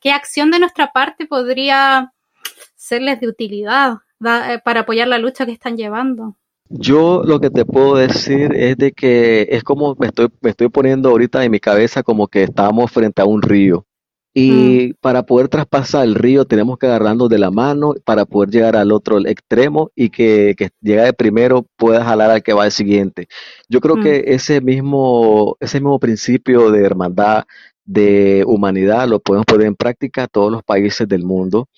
qué 0.00 0.12
acción 0.12 0.50
de 0.50 0.60
nuestra 0.60 0.92
parte 0.92 1.26
podría 1.26 2.12
serles 2.76 3.20
de 3.20 3.28
utilidad? 3.28 3.98
Eh, 4.20 4.58
para 4.64 4.80
apoyar 4.80 5.06
la 5.08 5.18
lucha 5.18 5.46
que 5.46 5.52
están 5.52 5.76
llevando? 5.76 6.36
Yo 6.70 7.22
lo 7.24 7.40
que 7.40 7.50
te 7.50 7.64
puedo 7.64 7.96
decir 7.96 8.52
es 8.54 8.76
de 8.76 8.92
que 8.92 9.48
es 9.50 9.64
como 9.64 9.96
me 9.98 10.08
estoy, 10.08 10.28
me 10.40 10.50
estoy 10.50 10.68
poniendo 10.68 11.08
ahorita 11.08 11.44
en 11.44 11.50
mi 11.50 11.60
cabeza 11.60 12.02
como 12.02 12.28
que 12.28 12.42
estamos 12.42 12.90
frente 12.90 13.22
a 13.22 13.24
un 13.24 13.42
río. 13.42 13.86
Y 14.34 14.90
mm. 14.90 14.94
para 15.00 15.24
poder 15.24 15.48
traspasar 15.48 16.04
el 16.04 16.14
río 16.14 16.44
tenemos 16.44 16.78
que 16.78 16.86
agarrarnos 16.86 17.28
de 17.28 17.38
la 17.38 17.50
mano 17.50 17.94
para 18.04 18.26
poder 18.26 18.50
llegar 18.50 18.76
al 18.76 18.92
otro 18.92 19.18
extremo 19.26 19.90
y 19.96 20.10
que, 20.10 20.54
que 20.56 20.68
llega 20.82 21.04
de 21.04 21.12
primero 21.14 21.66
pueda 21.76 22.04
jalar 22.04 22.30
al 22.30 22.42
que 22.42 22.52
va 22.52 22.64
al 22.64 22.72
siguiente. 22.72 23.28
Yo 23.68 23.80
creo 23.80 23.96
que 23.96 24.20
mm. 24.20 24.32
ese 24.32 24.60
mismo, 24.60 25.56
ese 25.60 25.80
mismo 25.80 25.98
principio 25.98 26.70
de 26.70 26.84
hermandad, 26.84 27.44
de 27.84 28.44
humanidad, 28.46 29.08
lo 29.08 29.18
podemos 29.20 29.46
poner 29.46 29.66
en 29.66 29.74
práctica 29.74 30.26
todos 30.26 30.52
los 30.52 30.62
países 30.62 31.08
del 31.08 31.24
mundo. 31.24 31.68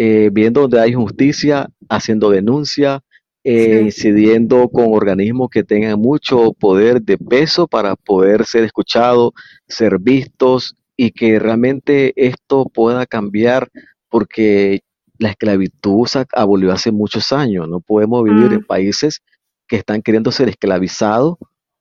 Eh, 0.00 0.30
viendo 0.32 0.62
donde 0.62 0.80
hay 0.80 0.94
justicia, 0.94 1.68
haciendo 1.88 2.30
denuncia, 2.30 3.02
eh, 3.44 3.82
incidiendo 3.84 4.68
con 4.68 4.92
organismos 4.92 5.48
que 5.50 5.64
tengan 5.64 6.00
mucho 6.00 6.52
poder 6.52 7.00
de 7.02 7.16
peso 7.16 7.66
para 7.66 7.96
poder 7.96 8.44
ser 8.44 8.64
escuchados, 8.64 9.32
ser 9.66 9.98
vistos 9.98 10.74
y 10.96 11.12
que 11.12 11.38
realmente 11.38 12.12
esto 12.16 12.66
pueda 12.66 13.06
cambiar 13.06 13.68
porque 14.08 14.80
la 15.18 15.30
esclavitud 15.30 16.06
se 16.06 16.26
abolió 16.32 16.72
hace 16.72 16.90
muchos 16.90 17.32
años. 17.32 17.68
No 17.68 17.80
podemos 17.80 18.24
vivir 18.24 18.52
en 18.52 18.64
países 18.64 19.22
que 19.66 19.76
están 19.76 20.02
queriendo 20.02 20.32
ser 20.32 20.48
esclavizados 20.48 21.36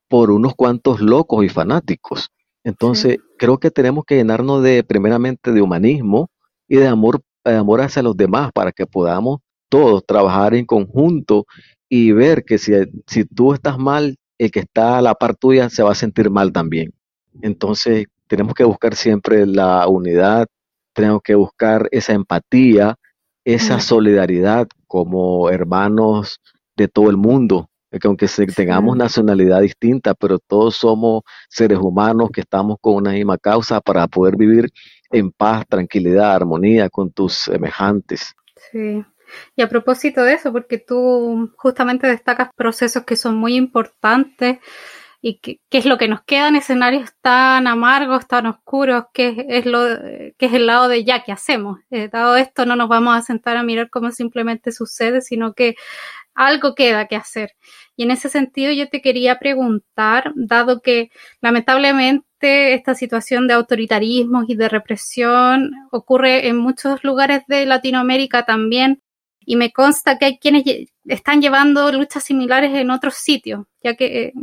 por 0.08 0.32
unos 0.32 0.56
cuantos 0.56 1.02
locos 1.02 1.43
y 1.43 1.50
fanáticos. 1.50 2.30
Entonces, 2.63 3.17
creo 3.38 3.60
que 3.60 3.72
tenemos 3.72 4.06
que 4.06 4.15
llenarnos 4.15 4.63
de, 4.63 4.84
primeramente, 4.84 5.52
de 5.52 5.62
humanismo 5.62 6.30
y 6.67 6.78
de 6.78 6.88
amor 6.88 7.22
amor 7.56 7.82
hacia 7.82 8.04
los 8.04 8.17
demás 8.17 8.52
para 8.54 8.72
que 8.72 8.86
podamos 8.86 9.39
todos 9.69 10.06
trabajar 10.06 10.53
en 10.53 10.65
conjunto 10.65 11.45
y 11.89 12.12
ver 12.12 12.43
que 12.43 12.58
si, 12.58 12.73
si 13.06 13.25
tú 13.25 13.53
estás 13.53 13.77
mal, 13.77 14.17
el 14.38 14.51
que 14.51 14.60
está 14.60 14.97
a 14.97 15.01
la 15.01 15.15
par 15.15 15.36
tuya 15.36 15.69
se 15.69 15.84
va 15.84 15.91
a 15.91 15.95
sentir 15.95 16.30
mal 16.30 16.51
también. 16.51 16.93
Entonces, 17.41 18.06
tenemos 18.27 18.53
que 18.53 18.63
buscar 18.63 18.95
siempre 18.95 19.45
la 19.45 19.88
unidad, 19.88 20.47
tenemos 20.93 21.21
que 21.21 21.36
buscar 21.36 21.88
esa 21.91 22.13
empatía, 22.13 22.95
esa 23.45 23.80
solidaridad 23.80 24.67
como 24.88 25.49
hermanos 25.49 26.41
de 26.75 26.88
todo 26.88 27.10
el 27.10 27.17
mundo, 27.17 27.69
que 27.91 28.08
aunque 28.08 28.27
tengamos 28.56 28.97
nacionalidad 28.97 29.62
distinta, 29.62 30.13
pero 30.13 30.39
todos 30.39 30.75
somos 30.75 31.21
seres 31.49 31.80
humanos 31.80 32.30
que 32.32 32.41
estamos 32.41 32.77
con 32.82 32.95
una 32.95 33.12
misma 33.12 33.38
causa 33.38 33.80
para 33.80 34.08
poder 34.08 34.36
vivir 34.36 34.69
en 35.12 35.32
paz, 35.32 35.65
tranquilidad, 35.67 36.36
armonía 36.36 36.89
con 36.89 37.12
tus 37.12 37.34
semejantes. 37.34 38.34
Sí. 38.71 39.03
Y 39.56 39.62
a 39.62 39.70
propósito 39.70 40.24
de 40.24 40.34
eso, 40.34 40.52
porque 40.52 40.78
tú 40.78 41.54
justamente 41.58 42.08
destacas 42.08 42.50
procesos 42.56 43.04
que 43.04 43.16
son 43.16 43.36
muy 43.36 43.56
importantes 43.56 44.60
y 45.22 45.39
qué 45.39 45.60
es 45.72 45.86
lo 45.86 45.97
que 45.97 46.08
nos 46.08 46.24
queda 46.24 46.47
en 46.47 46.56
escenarios 46.56 47.10
tan 47.22 47.68
amargos, 47.68 48.28
tan 48.28 48.45
oscuros, 48.45 49.06
que 49.14 49.45
es, 49.49 49.66
lo, 49.66 49.82
que 50.38 50.45
es 50.45 50.54
el 50.54 50.68
lado 50.68 50.88
de 50.88 51.04
ya 51.04 51.24
que 51.24 51.32
hacemos. 51.32 51.80
Eh, 51.89 52.08
dado 52.10 52.38
esto, 52.38 52.66
no 52.66 52.76
nos 52.76 52.88
vamos 52.88 53.18
a 53.18 53.22
sentar 53.22 53.58
a 53.58 53.64
mirar 53.64 53.89
cómo 53.89 54.12
simplemente 54.12 54.72
sucede, 54.72 55.22
sino 55.22 55.54
que 55.54 55.76
algo 56.36 56.76
queda 56.76 57.08
que 57.08 57.16
hacer. 57.16 57.54
Y 57.95 58.04
en 58.04 58.12
ese 58.12 58.30
sentido 58.30 58.72
yo 58.72 58.89
te 58.89 59.01
quería 59.01 59.39
preguntar, 59.39 60.32
dado 60.36 60.82
que 60.82 61.10
lamentablemente 61.41 62.74
esta 62.74 62.93
situación 62.95 63.47
de 63.47 63.56
autoritarismo 63.56 64.43
y 64.47 64.56
de 64.56 64.70
represión 64.70 65.72
ocurre 65.91 66.47
en 66.47 66.58
muchos 66.58 67.04
lugares 67.04 67.41
de 67.47 67.66
Latinoamérica 67.66 68.45
también, 68.45 69.01
y 69.50 69.56
me 69.56 69.72
consta 69.72 70.18
que 70.18 70.26
hay 70.26 70.38
quienes 70.39 70.66
están 71.06 71.41
llevando 71.41 71.89
luchas 71.93 72.26
similares 72.26 72.76
en 72.76 72.91
otros 72.91 73.14
sitios, 73.16 73.66
ya 73.82 73.95
que 73.95 74.26
eh, 74.26 74.34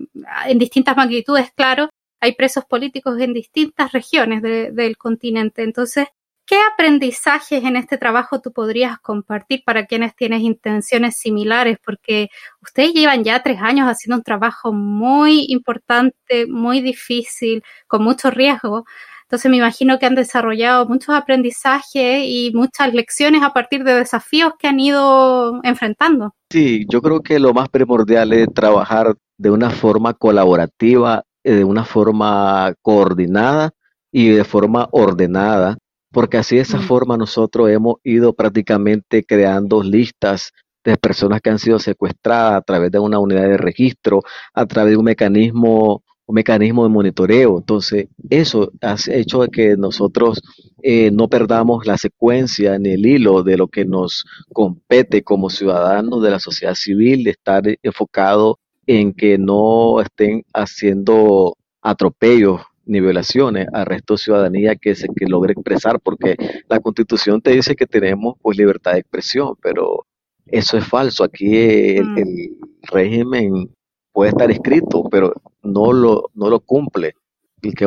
en 0.46 0.58
distintas 0.58 0.96
magnitudes, 0.96 1.52
claro, 1.54 1.90
hay 2.20 2.32
presos 2.32 2.64
políticos 2.64 3.20
en 3.20 3.34
distintas 3.34 3.92
regiones 3.92 4.40
del 4.40 4.96
continente. 4.96 5.62
Entonces, 5.62 6.08
¿Qué 6.46 6.56
aprendizajes 6.60 7.64
en 7.64 7.76
este 7.76 7.96
trabajo 7.96 8.42
tú 8.42 8.52
podrías 8.52 8.98
compartir 8.98 9.62
para 9.64 9.86
quienes 9.86 10.14
tienen 10.14 10.42
intenciones 10.42 11.16
similares? 11.16 11.78
Porque 11.82 12.28
ustedes 12.60 12.92
llevan 12.92 13.24
ya 13.24 13.42
tres 13.42 13.60
años 13.62 13.88
haciendo 13.88 14.18
un 14.18 14.22
trabajo 14.22 14.70
muy 14.70 15.46
importante, 15.48 16.46
muy 16.46 16.82
difícil, 16.82 17.62
con 17.86 18.04
mucho 18.04 18.30
riesgo. 18.30 18.84
Entonces 19.24 19.50
me 19.50 19.56
imagino 19.56 19.98
que 19.98 20.06
han 20.06 20.14
desarrollado 20.14 20.86
muchos 20.86 21.14
aprendizajes 21.14 22.24
y 22.24 22.52
muchas 22.54 22.92
lecciones 22.92 23.42
a 23.42 23.52
partir 23.52 23.82
de 23.82 23.94
desafíos 23.94 24.52
que 24.58 24.68
han 24.68 24.78
ido 24.78 25.60
enfrentando. 25.62 26.34
Sí, 26.50 26.84
yo 26.88 27.00
creo 27.00 27.20
que 27.20 27.38
lo 27.38 27.54
más 27.54 27.68
primordial 27.68 28.32
es 28.32 28.46
trabajar 28.54 29.14
de 29.38 29.50
una 29.50 29.70
forma 29.70 30.14
colaborativa, 30.14 31.24
eh, 31.42 31.54
de 31.54 31.64
una 31.64 31.84
forma 31.84 32.74
coordinada 32.82 33.72
y 34.12 34.28
de 34.28 34.44
forma 34.44 34.88
ordenada, 34.92 35.78
porque 36.12 36.36
así 36.36 36.56
de 36.56 36.62
esa 36.62 36.78
mm. 36.78 36.82
forma 36.82 37.16
nosotros 37.16 37.68
hemos 37.70 37.96
ido 38.04 38.34
prácticamente 38.34 39.24
creando 39.24 39.82
listas 39.82 40.52
de 40.84 40.96
personas 40.96 41.40
que 41.40 41.50
han 41.50 41.58
sido 41.58 41.78
secuestradas 41.78 42.58
a 42.58 42.60
través 42.60 42.92
de 42.92 42.98
una 42.98 43.18
unidad 43.18 43.48
de 43.48 43.56
registro, 43.56 44.20
a 44.52 44.66
través 44.66 44.92
de 44.92 44.96
un 44.98 45.06
mecanismo 45.06 46.03
un 46.26 46.34
mecanismo 46.34 46.84
de 46.84 46.90
monitoreo. 46.90 47.58
Entonces, 47.58 48.08
eso 48.30 48.72
ha 48.80 48.96
hecho 49.08 49.40
que 49.52 49.76
nosotros 49.76 50.40
eh, 50.82 51.10
no 51.10 51.28
perdamos 51.28 51.86
la 51.86 51.98
secuencia 51.98 52.78
ni 52.78 52.90
el 52.90 53.06
hilo 53.06 53.42
de 53.42 53.56
lo 53.56 53.68
que 53.68 53.84
nos 53.84 54.24
compete 54.52 55.22
como 55.22 55.50
ciudadanos 55.50 56.22
de 56.22 56.30
la 56.30 56.40
sociedad 56.40 56.74
civil, 56.74 57.24
de 57.24 57.30
estar 57.30 57.62
enfocado 57.82 58.58
en 58.86 59.12
que 59.12 59.38
no 59.38 60.00
estén 60.00 60.44
haciendo 60.52 61.56
atropellos 61.82 62.60
ni 62.86 63.00
violaciones 63.00 63.66
al 63.72 63.86
resto 63.86 64.14
de 64.14 64.18
ciudadanía 64.18 64.76
que 64.76 64.94
se 64.94 65.08
que 65.08 65.26
logre 65.26 65.52
expresar, 65.52 66.00
porque 66.00 66.36
la 66.68 66.80
constitución 66.80 67.40
te 67.40 67.52
dice 67.52 67.76
que 67.76 67.86
tenemos 67.86 68.34
pues 68.42 68.58
libertad 68.58 68.92
de 68.92 68.98
expresión, 69.00 69.54
pero 69.62 70.06
eso 70.46 70.76
es 70.76 70.86
falso. 70.86 71.24
Aquí 71.24 71.56
el, 71.56 72.04
mm. 72.04 72.18
el 72.18 72.58
régimen 72.82 73.70
puede 74.14 74.30
estar 74.30 74.50
escrito, 74.50 75.04
pero 75.10 75.34
no 75.62 75.92
lo, 75.92 76.30
no 76.34 76.48
lo 76.48 76.60
cumple 76.60 77.14
y 77.60 77.72
que 77.72 77.86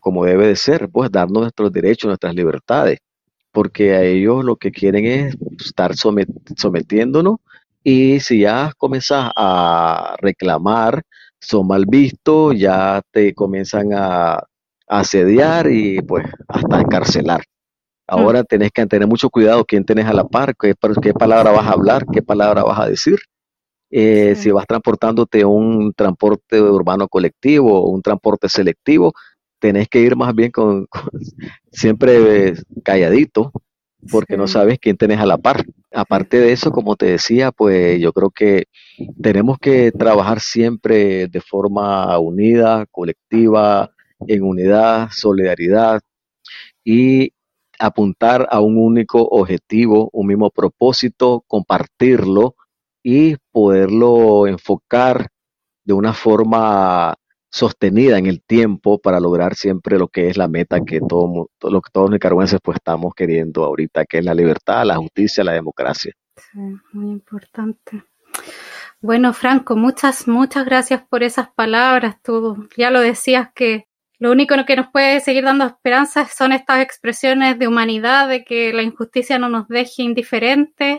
como 0.00 0.24
debe 0.24 0.46
de 0.46 0.56
ser, 0.56 0.88
pues 0.88 1.10
darnos 1.10 1.42
nuestros 1.42 1.72
derechos, 1.72 2.08
nuestras 2.08 2.34
libertades, 2.34 2.98
porque 3.52 3.94
a 3.94 4.02
ellos 4.02 4.44
lo 4.44 4.56
que 4.56 4.72
quieren 4.72 5.04
es 5.04 5.36
estar 5.64 5.92
sometiéndonos 5.94 7.36
y 7.84 8.20
si 8.20 8.40
ya 8.40 8.72
comienzas 8.78 9.30
a 9.36 10.16
reclamar, 10.20 11.02
son 11.40 11.66
mal 11.68 11.84
vistos, 11.86 12.58
ya 12.58 13.02
te 13.12 13.34
comienzan 13.34 13.92
a, 13.92 14.42
asediar 14.88 15.68
y 15.68 16.00
pues 16.00 16.24
hasta 16.46 16.80
encarcelar. 16.80 17.42
Ahora 18.06 18.44
tenés 18.44 18.70
que 18.70 18.86
tener 18.86 19.08
mucho 19.08 19.30
cuidado 19.30 19.64
quién 19.64 19.84
tenés 19.84 20.06
a 20.06 20.12
la 20.12 20.24
par, 20.24 20.54
qué, 20.56 20.74
qué 21.02 21.12
palabra 21.12 21.50
vas 21.50 21.66
a 21.66 21.72
hablar, 21.72 22.06
qué 22.12 22.22
palabra 22.22 22.62
vas 22.62 22.78
a 22.78 22.88
decir, 22.88 23.18
eh, 23.90 24.34
si 24.36 24.50
vas 24.50 24.66
transportándote 24.66 25.44
un 25.44 25.92
transporte 25.94 26.60
urbano 26.60 27.08
colectivo 27.08 27.80
o 27.80 27.90
un 27.90 28.02
transporte 28.02 28.48
selectivo, 28.48 29.12
tenés 29.58 29.88
que 29.88 30.00
ir 30.00 30.16
más 30.16 30.34
bien 30.34 30.50
con, 30.50 30.86
siempre 31.72 32.54
calladito, 32.84 33.52
porque 34.10 34.36
no 34.36 34.46
sabes 34.46 34.78
quién 34.78 34.96
tenés 34.96 35.18
a 35.20 35.26
la 35.26 35.38
par. 35.38 35.64
Aparte 35.92 36.38
de 36.38 36.52
eso, 36.52 36.70
como 36.70 36.96
te 36.96 37.06
decía, 37.06 37.52
pues 37.52 38.00
yo 38.00 38.12
creo 38.12 38.30
que 38.30 38.64
tenemos 39.22 39.58
que 39.58 39.92
trabajar 39.92 40.40
siempre 40.40 41.28
de 41.28 41.40
forma 41.40 42.18
unida, 42.18 42.86
colectiva, 42.90 43.90
en 44.26 44.42
unidad, 44.42 45.08
solidaridad 45.12 46.00
y 46.84 47.32
apuntar 47.78 48.48
a 48.50 48.60
un 48.60 48.78
único 48.78 49.22
objetivo, 49.22 50.08
un 50.12 50.28
mismo 50.28 50.50
propósito, 50.50 51.44
compartirlo 51.46 52.54
y 53.08 53.36
poderlo 53.52 54.48
enfocar 54.48 55.28
de 55.84 55.92
una 55.92 56.12
forma 56.12 57.14
sostenida 57.48 58.18
en 58.18 58.26
el 58.26 58.42
tiempo 58.42 58.98
para 58.98 59.20
lograr 59.20 59.54
siempre 59.54 59.96
lo 59.96 60.08
que 60.08 60.28
es 60.28 60.36
la 60.36 60.48
meta 60.48 60.80
que 60.80 60.98
todo, 60.98 61.48
lo 61.62 61.80
que 61.80 61.90
todos 61.92 62.06
los 62.06 62.14
nicaragüenses 62.14 62.58
pues 62.60 62.78
estamos 62.78 63.14
queriendo 63.14 63.62
ahorita, 63.62 64.06
que 64.06 64.18
es 64.18 64.24
la 64.24 64.34
libertad, 64.34 64.84
la 64.84 64.96
justicia, 64.96 65.44
la 65.44 65.52
democracia. 65.52 66.12
Sí, 66.34 66.58
muy 66.94 67.12
importante. 67.12 68.02
Bueno, 69.00 69.32
Franco, 69.32 69.76
muchas, 69.76 70.26
muchas 70.26 70.64
gracias 70.64 71.00
por 71.08 71.22
esas 71.22 71.48
palabras. 71.50 72.16
Tú 72.24 72.68
ya 72.76 72.90
lo 72.90 72.98
decías 72.98 73.50
que 73.54 73.86
lo 74.18 74.32
único 74.32 74.56
que 74.66 74.74
nos 74.74 74.88
puede 74.88 75.20
seguir 75.20 75.44
dando 75.44 75.64
esperanzas 75.64 76.34
son 76.36 76.50
estas 76.50 76.80
expresiones 76.80 77.56
de 77.56 77.68
humanidad, 77.68 78.28
de 78.28 78.44
que 78.44 78.72
la 78.72 78.82
injusticia 78.82 79.38
no 79.38 79.48
nos 79.48 79.68
deje 79.68 80.02
indiferentes 80.02 80.98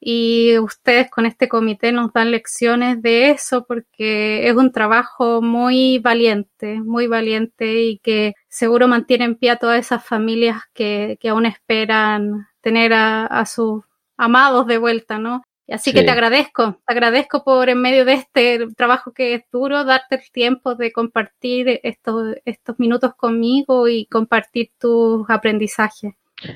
y 0.00 0.58
ustedes 0.58 1.10
con 1.10 1.24
este 1.24 1.48
comité 1.48 1.90
nos 1.92 2.12
dan 2.12 2.30
lecciones 2.30 3.00
de 3.00 3.30
eso 3.30 3.64
porque 3.66 4.48
es 4.48 4.54
un 4.54 4.70
trabajo 4.70 5.40
muy 5.40 5.98
valiente, 5.98 6.80
muy 6.80 7.06
valiente 7.06 7.82
y 7.82 7.98
que 8.00 8.34
seguro 8.48 8.86
mantiene 8.86 9.24
en 9.24 9.36
pie 9.36 9.50
a 9.50 9.56
todas 9.56 9.78
esas 9.78 10.04
familias 10.04 10.62
que, 10.74 11.16
que 11.20 11.30
aún 11.30 11.46
esperan 11.46 12.46
tener 12.60 12.92
a, 12.94 13.44
sus 13.46 13.82
amados 14.16 14.66
de 14.66 14.78
vuelta, 14.78 15.18
¿no? 15.18 15.42
Así 15.68 15.94
que 15.94 16.02
te 16.02 16.10
agradezco, 16.10 16.74
te 16.86 16.92
agradezco 16.92 17.42
por 17.42 17.70
en 17.70 17.80
medio 17.80 18.04
de 18.04 18.14
este 18.14 18.66
trabajo 18.76 19.12
que 19.12 19.34
es 19.34 19.44
duro, 19.50 19.84
darte 19.84 20.16
el 20.16 20.30
tiempo 20.30 20.74
de 20.74 20.92
compartir 20.92 21.80
estos, 21.82 22.36
estos 22.44 22.78
minutos 22.78 23.14
conmigo 23.14 23.88
y 23.88 24.04
compartir 24.06 24.70
tus 24.78 25.24
aprendizajes. 25.30 26.12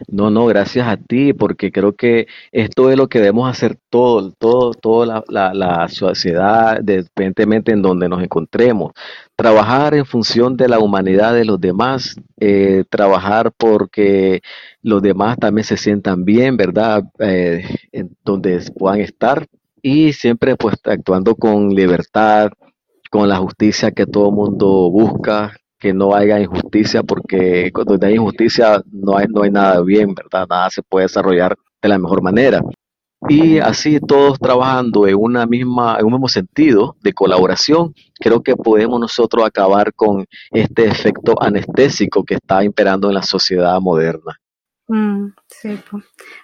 No, 0.08 0.30
no, 0.30 0.46
gracias 0.46 0.86
a 0.88 0.96
ti, 0.96 1.32
porque 1.32 1.70
creo 1.72 1.94
que 1.94 2.26
esto 2.52 2.90
es 2.90 2.96
lo 2.96 3.08
que 3.08 3.20
debemos 3.20 3.48
hacer 3.48 3.78
todo, 3.88 4.32
todo, 4.32 4.72
toda 4.74 5.24
la, 5.28 5.88
sociedad, 5.88 6.80
independientemente 6.80 7.72
en 7.72 7.82
donde 7.82 8.08
nos 8.08 8.22
encontremos. 8.22 8.92
Trabajar 9.36 9.94
en 9.94 10.04
función 10.04 10.56
de 10.56 10.68
la 10.68 10.78
humanidad 10.80 11.32
de 11.32 11.44
los 11.44 11.60
demás, 11.60 12.16
eh, 12.38 12.84
trabajar 12.90 13.52
porque 13.56 14.42
los 14.82 15.00
demás 15.00 15.38
también 15.38 15.64
se 15.64 15.76
sientan 15.76 16.24
bien, 16.24 16.56
¿verdad? 16.56 17.04
Eh, 17.20 17.64
en 17.92 18.16
donde 18.24 18.60
puedan 18.76 19.00
estar 19.00 19.46
y 19.80 20.12
siempre 20.12 20.56
pues 20.56 20.76
actuando 20.84 21.34
con 21.36 21.70
libertad, 21.74 22.50
con 23.10 23.28
la 23.28 23.36
justicia 23.38 23.92
que 23.92 24.06
todo 24.06 24.30
mundo 24.32 24.90
busca, 24.90 25.54
que 25.78 25.92
no 25.92 26.14
haya 26.14 26.40
injusticia, 26.40 27.02
porque 27.02 27.70
cuando 27.72 27.98
hay 28.06 28.14
injusticia 28.14 28.82
no 28.90 29.16
hay, 29.16 29.26
no 29.28 29.42
hay 29.42 29.50
nada 29.50 29.80
bien, 29.82 30.14
¿verdad? 30.14 30.46
Nada 30.48 30.70
se 30.70 30.82
puede 30.82 31.04
desarrollar 31.04 31.56
de 31.80 31.88
la 31.88 31.98
mejor 31.98 32.22
manera. 32.22 32.60
Y 33.28 33.58
así 33.58 33.98
todos 34.00 34.38
trabajando 34.38 35.06
en, 35.06 35.16
una 35.16 35.44
misma, 35.44 35.96
en 35.98 36.06
un 36.06 36.12
mismo 36.12 36.28
sentido 36.28 36.96
de 37.00 37.12
colaboración, 37.12 37.92
creo 38.20 38.42
que 38.42 38.54
podemos 38.54 39.00
nosotros 39.00 39.44
acabar 39.44 39.92
con 39.92 40.24
este 40.52 40.86
efecto 40.86 41.34
anestésico 41.40 42.24
que 42.24 42.34
está 42.34 42.62
imperando 42.62 43.08
en 43.08 43.14
la 43.14 43.22
sociedad 43.22 43.80
moderna. 43.80 44.38
Mm, 44.86 45.32
sí, 45.48 45.78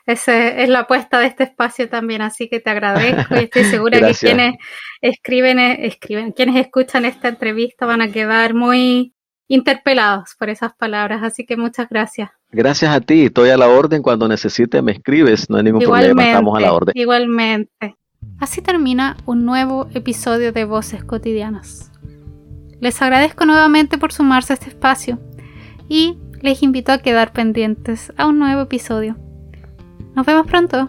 esa 0.05 0.49
es 0.49 0.69
la 0.69 0.81
apuesta 0.81 1.19
de 1.19 1.27
este 1.27 1.45
espacio 1.45 1.89
también, 1.89 2.21
así 2.21 2.49
que 2.51 2.61
te 2.61 2.69
agradezco 2.69 3.37
y 3.37 3.45
estoy 3.45 3.65
segura 3.65 4.01
que 4.01 4.15
quienes 4.15 4.57
escriben, 5.01 5.59
escriben, 5.59 6.33
quienes 6.33 6.57
escuchan 6.57 7.07
esta 7.07 7.29
entrevista 7.29 7.87
van 7.87 8.03
a 8.03 8.13
quedar 8.13 8.53
muy 8.53 9.14
interpelados 9.49 10.35
por 10.39 10.49
esas 10.49 10.75
palabras, 10.75 11.23
así 11.23 11.45
que 11.45 11.57
muchas 11.57 11.89
gracias. 11.89 12.31
Gracias 12.51 12.95
a 12.95 13.01
ti, 13.01 13.27
estoy 13.27 13.51
a 13.51 13.57
la 13.57 13.69
orden, 13.69 14.03
cuando 14.03 14.29
necesites 14.29 14.83
me 14.83 14.93
escribes, 14.93 15.51
no 15.51 15.57
hay 15.57 15.65
ningún 15.65 15.83
problema, 15.83 16.25
estamos 16.25 16.57
a 16.57 16.61
la 16.61 16.73
orden. 16.73 16.93
Igualmente. 16.97 17.97
Así 18.39 18.63
termina 18.63 19.17
un 19.27 19.45
nuevo 19.45 19.89
episodio 19.95 20.53
de 20.53 20.65
Voces 20.65 21.05
Cotidianas. 21.05 21.91
Les 22.81 23.01
agradezco 23.03 23.45
nuevamente 23.45 23.99
por 23.99 24.13
sumarse 24.13 24.53
a 24.53 24.55
este 24.55 24.69
espacio 24.69 25.19
y 25.89 26.19
les 26.41 26.63
invito 26.63 26.93
a 26.93 26.99
quedar 26.99 27.33
pendientes 27.33 28.13
a 28.17 28.27
un 28.27 28.39
nuevo 28.39 28.63
episodio. 28.63 29.17
Nos 30.15 30.27
vemos 30.27 30.47
pronto. 30.47 30.89